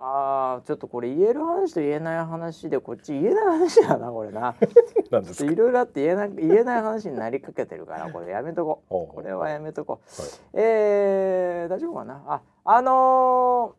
[0.00, 4.54] あーちょっとこれ言える話と言えない話でこっち言えない話だなこれな。
[5.10, 5.50] なんですか？
[5.50, 8.30] いろいろあって言えな言えない話になりかけてるからこれ。
[8.32, 10.22] やめとここれはやめとこう。
[10.22, 10.30] はい。
[10.54, 12.22] えー、大丈夫かな？
[12.28, 13.74] ああの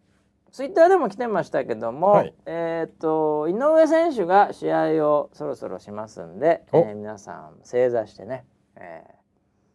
[0.49, 2.33] ー、ツイッターでも来てましたけども、はい。
[2.45, 8.45] えっ、と井上選手が試合をそろそろしますんで、えおー皆さん正座してね、
[8.75, 9.05] え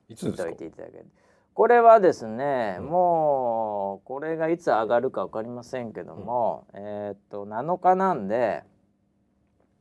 [0.08, 0.52] ー、いいつですか？
[0.52, 1.06] ていただける
[1.54, 2.86] これはですね、うん。
[2.86, 8.64] もうこれがいつ上がるか分かりませんけども、えーっと7日なんで、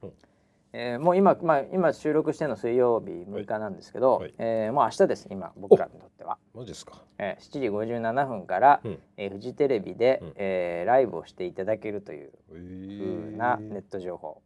[0.03, 0.13] うん。
[0.73, 4.33] えーもう今、まあ、今収録してるの水曜日6日なんですけど、はい。
[4.37, 7.01] えーもう明日です今僕らにとっては、マジですか。
[7.17, 8.99] えー7時57分から、うん。
[9.17, 10.33] えーフジテレビで、うん。
[10.35, 13.35] えーライブをしていただけるというえ風ー。
[13.35, 14.43] なネット情報、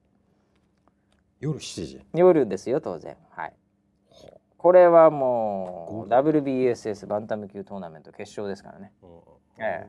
[1.42, 2.02] 夜7時。
[2.14, 3.18] 夜ですよ当然。
[3.32, 3.48] はい。
[3.48, 3.54] は
[4.58, 8.92] これはもうゴ WBSS バンタム級トーナメント決勝ですからね。
[9.04, 9.08] あ
[9.60, 9.88] え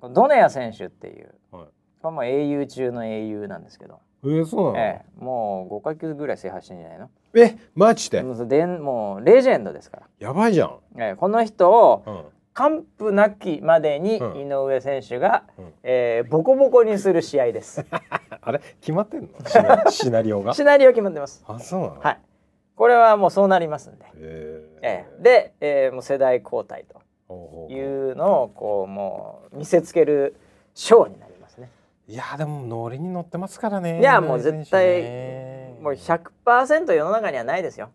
[0.00, 1.64] このドネア選手っていうはい。
[2.00, 7.10] これも英雄中の英雄なんですけど、えー、そうなの、ええ、もう5か月ぐらい制覇してんじゃないの？
[7.34, 12.24] えマジで、でんもうレジェンドですかやばいじゃん、ら、ええ、この人をうん、
[12.54, 14.40] 完膚なきまでにうん。
[14.40, 15.72] 井上選手が、うん。
[15.82, 17.84] えーボコボコにする試合です。
[18.40, 19.28] あれ決まってんの？
[19.46, 20.54] シナシナリオが？
[20.54, 21.44] シナリオ決まってます。
[21.48, 22.00] あそうなの？
[22.00, 22.18] はい
[22.78, 24.86] これはもうそうなりますんで、えー。
[24.86, 26.84] ええ、で、えーもう世代交代
[27.28, 30.36] というのをこうもう見せつける
[30.74, 31.70] ショーになりますね。
[32.06, 37.90] いやでもノリに乗ってますからねいやもう絶対ねもう100%世の中にはないですよ。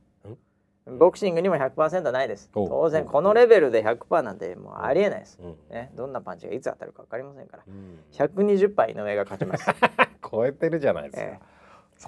[0.85, 2.49] ボクシングにも100%ないです。
[2.53, 7.63] お当然おこのレベルで100%なんてもうありえないです、うんね、どんなパンチがいつ当たるか分かりませんから。
[7.65, 7.99] うん。
[8.11, 9.65] 120杯井上が勝ちます、
[10.29, 11.39] 超えてるじゃないですか、え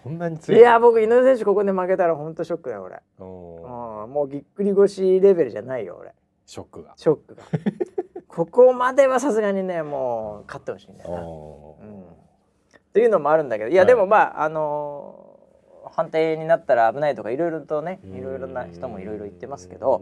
[0.03, 0.59] そんなにえ強い？
[0.59, 6.13] いや僕井上選手ここで負けたら本当ショックだよ俺、もうぎっくり腰レベルじゃないよ俺。
[6.45, 6.93] ショックが。
[6.95, 7.43] ショックが。
[8.27, 11.77] ここまではさすがにねもう勝ってほしいんだよな、うん、お
[12.77, 13.69] っていうのもあるんだけど。
[13.69, 13.87] いや、はい。
[13.87, 15.25] でもまああのー
[15.87, 20.01] 判定になったら危ないとかいろいろとねーいろいろな人もいろいろ言ってますけど。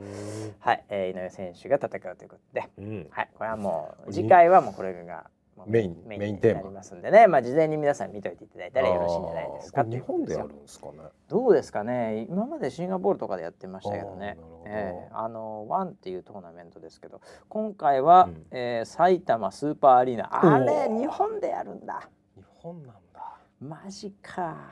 [0.60, 3.08] はい、えー井上選手が戦うということで、うん。
[3.12, 5.30] はい、これはもう次回はもうこれが
[5.68, 9.84] メインメインテーマンになりますんでね、まあ事前に皆さん見といていただいたらよろしいんじゃないですか。
[9.84, 10.94] 日本でやるんですかね。
[11.28, 12.26] どうですかね。
[12.30, 14.38] 今までシンガポールとかでやってましたけどね。
[14.40, 17.22] あえーあのワンっていうトーナメントですけど。
[17.50, 18.46] 今回は、うん。
[18.52, 20.30] えー埼玉スーパーアリーナ。
[20.32, 22.10] あれ日本でやるんだ。
[22.36, 23.38] 日本なんだ。
[23.60, 24.72] マジか。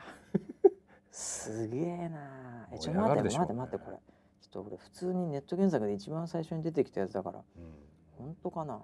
[1.10, 2.68] すげえな。
[2.72, 3.96] えちょ盛り上が待って待って待ってこれ。
[3.96, 7.38] ちょっと俺普通にネット検索で一番最初に出てきたやつだから。
[7.38, 8.26] うん。
[8.26, 8.80] 本当かな。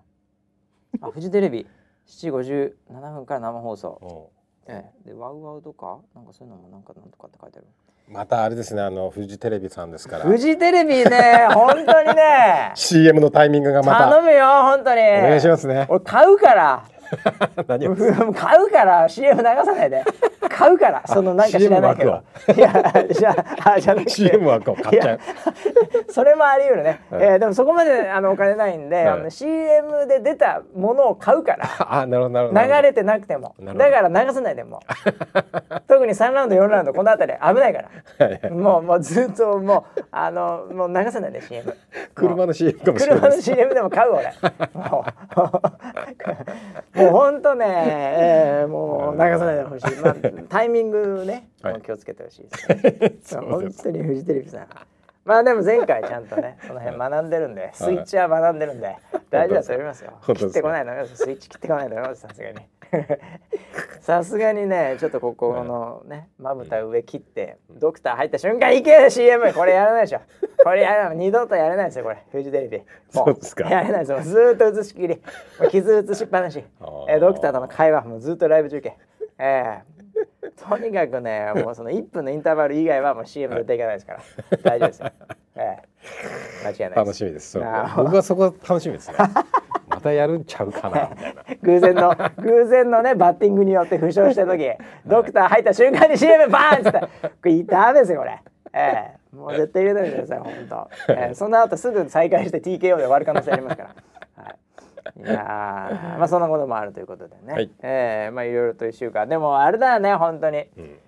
[1.00, 1.66] あフジテレビ
[2.08, 4.30] 7時57分から生放送、お
[4.66, 7.66] ええ、でワウワウとかなんかそういうのもなんかなんとかって書いてある。
[8.08, 10.24] またあれですねあのフジテレビさんですから。
[10.24, 12.72] フジテレビね 本当にね。
[12.74, 14.08] CM のタイミングがまた。
[14.10, 15.00] 頼むよ本当に。
[15.00, 15.86] お願いしますね。
[15.90, 16.84] 俺買うから。
[17.68, 17.94] 何を？
[18.32, 20.02] 買うから CM 流さないで
[20.58, 22.20] 買うからそのなんか知らないけど。
[22.56, 24.10] いやじゃああじゃなくて。
[24.10, 25.20] CM 枠を買っちゃう。
[26.10, 31.68] それもあり得るね、はいえーでもそこまであのお金ないんで、はいあの CM で出たものを買うから。
[31.88, 32.60] あなるほどなるほど。
[32.60, 33.54] 流れてなくても。
[33.60, 35.80] だから流さないでもう。
[35.86, 37.84] 特に3ラウンド4ラウンドこの辺り危ないか
[38.42, 38.50] ら。
[38.50, 41.72] もうもうずっともうあのもう流さないで CM
[42.16, 43.20] 車の CM かもしれない。
[43.20, 44.32] 車の CM でも買う俺。
[44.74, 46.98] もう。
[46.98, 50.14] もうほんとね、えーもう流さないでほしい、まあ、
[50.48, 51.82] タイミングね、はい。
[51.82, 52.48] 気をつけてほしいで
[53.22, 53.42] すね。
[53.50, 54.66] 本当にフジテレビさん。
[55.28, 58.96] まあでも前回ちゃんとね その辺学んでるんで、スイッチは学んでるんで
[59.30, 60.12] 大丈夫だと思いますよ。
[60.34, 62.56] 切ってこないと思いますスイッチ切ってこないと思いますさすがに。
[64.00, 70.20] さすがにねちょっとここのねまぶた上切ってドクター入った瞬間いけ CM これやらないでしょ。
[70.64, 72.24] これやらない二度とやれないですよこれ。
[72.32, 72.78] フジテレビ。
[72.78, 73.68] もそうですか。
[73.68, 74.20] やれないですよ。
[74.22, 75.20] ずーっと映しきり。
[75.70, 76.64] 傷映しっぱなし。
[77.10, 78.96] えードクターとの会話もずっとライブ中継。
[79.38, 79.97] えー
[80.66, 83.78] とにかくねもうその1分のインターバル以外はもう CM 絶対い。
[83.78, 84.20] かないですから。
[84.62, 85.12] 大丈夫ですよ、
[85.56, 85.88] えー
[86.64, 87.58] 間違いない楽しみです。
[87.96, 89.16] 僕はそこ楽しみですね。
[89.88, 91.42] またやるんちゃうかなみたいな。
[91.62, 94.70] 偶然の偶然のねバッティングによって負傷した時
[95.06, 97.08] ドクター入った瞬間に CM バーンっつって こ
[97.44, 98.38] れダメですよこれ。
[98.72, 99.36] ええ。
[99.36, 101.12] もう絶対入れないでください本当。
[101.12, 101.34] ええ。
[101.34, 103.90] その後すぐ再開して TKO で終わる可能性ありますから。
[105.16, 107.52] はい、いやーまあそんなこともあるということでね。
[107.52, 107.70] はい。
[107.82, 109.28] ええまあいろいろと一週間。
[109.28, 110.66] でもあれだよね本当に。
[110.76, 110.98] うん。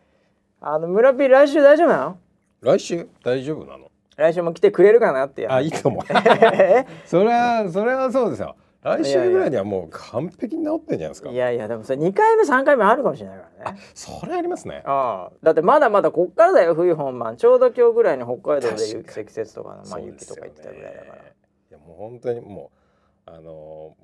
[0.60, 2.18] あの村ピー来週大丈夫なの？
[2.62, 3.08] 来週？
[3.24, 3.90] 大丈夫なの？
[4.16, 5.48] 来週も来てくれるかなって。
[5.48, 6.04] あいいと思う。
[6.12, 6.86] え？
[7.06, 8.56] それはそれはそうですよ。
[8.82, 11.28] 来週ぐらいにはもう完璧に治ってんじゃないですか？
[11.30, 13.78] いやいやでもそれ2回目3回目あるかもしれないからね。
[13.94, 14.82] それありますね。
[14.86, 15.32] ああ。
[15.42, 17.36] だってまだまだこっからだよ冬本番。
[17.36, 20.50] ちょうど今日ぐらいに北海道で確雪か積雪とかのまあ雪とかすよね。
[20.50, 21.14] 言ってたぐらいだから。
[21.16, 21.18] い
[21.70, 22.79] やもう本当にもう
[23.32, 23.44] あのー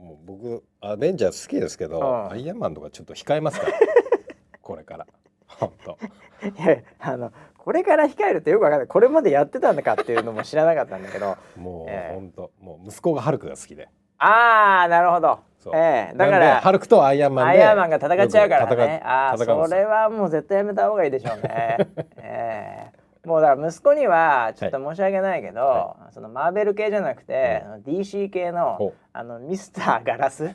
[0.04, 3.72] もう僕アベンジャーズ好きですけど、うんアイアンマンとかちょっと控えますから。
[4.62, 5.06] これから。
[5.46, 5.98] 本当
[6.46, 8.88] いやあのこれから控えるってよくわかんない。
[8.88, 11.36] これまでやってたんだかっていうのも知らなかったんだけど。
[11.56, 12.14] もう、ええ。
[12.14, 13.88] 本当もう息子がハルクが好きで。
[14.18, 15.40] ああなるほど。
[15.74, 16.16] ええ。
[16.16, 19.00] だからハルクとアイアンマンでアイアンマンが戦っちゃうからね。
[19.04, 21.78] ああそれはもう絶対やめた方がいいでしょうね。
[22.22, 22.85] ええ
[23.26, 28.94] もうだから息子にはちょっと申し訳ないけど、はそのマーベル系じゃなくて、うあの DC 系ほのう。
[29.12, 30.48] あのミスターガラス。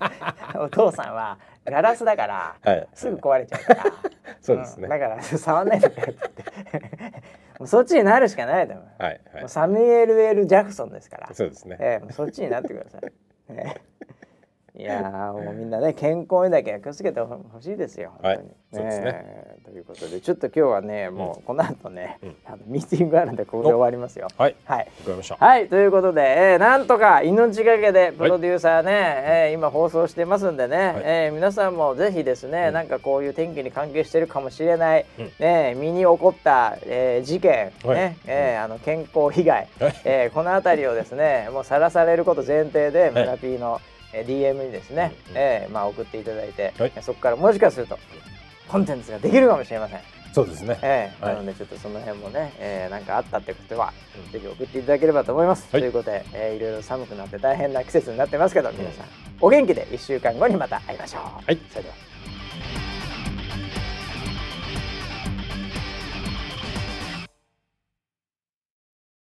[0.58, 2.88] お父さんはガラスだからはい。
[2.94, 3.84] すぐ壊れちゃうから、
[4.40, 4.90] そうですね、ん。
[4.90, 6.16] だから触んないでくれって。
[6.16, 7.22] 言って
[7.58, 9.40] もうそっちになるしかないと思う、はいはい。
[9.42, 11.28] もうサミュエル・エル・ジャクソンですから。
[11.34, 13.12] そうですね、ええもうそっちになってください。
[13.50, 13.95] え え
[14.78, 18.12] いやーもうみんなね健康にだけは気をつけてほしいですよ。
[18.22, 18.54] はい本当に。
[18.72, 19.04] そうですね。
[19.24, 19.64] ええ。
[19.64, 22.36] ということでちょっと今日はねもうこの後ね、うん。
[22.44, 24.28] あのミーティングあるんでここで終わりますよ。
[24.36, 24.56] はい。
[24.66, 24.78] はい。
[24.80, 25.36] わかりました。
[25.36, 32.74] はいということで、えーなんとか命がけでプロデューサーね、えー今放送してますんでね、えー皆さんもぜひですね、うん。
[32.74, 35.32] なんかこういう天気に関係してるかもしれない、うん。
[35.38, 37.96] ね身に起こった、えー事件、はい。
[37.96, 39.94] ねえーあの健康被害、はい。
[40.04, 43.12] えーこの辺りをですねもうさらされること前提ではい。
[43.12, 46.92] 村 P の、えー DM にですね、うんえーまあ、送っていただいて、はい。
[47.00, 47.98] そこからもしかすると
[48.68, 50.00] コンテンツができるかもしれません。
[50.32, 51.34] そうですね、ええはい。
[51.36, 53.92] なのでちょっとその辺もね、えー、なんかあったってことは、
[54.26, 54.32] うん。
[54.32, 55.66] ぜひ送っていただければと思います。
[55.72, 55.80] はい。
[55.80, 59.06] ということで、えーいろいろ寒くなって大変な季節になってますけど皆さん
[59.40, 61.22] お元気で1週間後にまた会いましょう。
[61.22, 61.58] はい。
[61.70, 61.94] それでは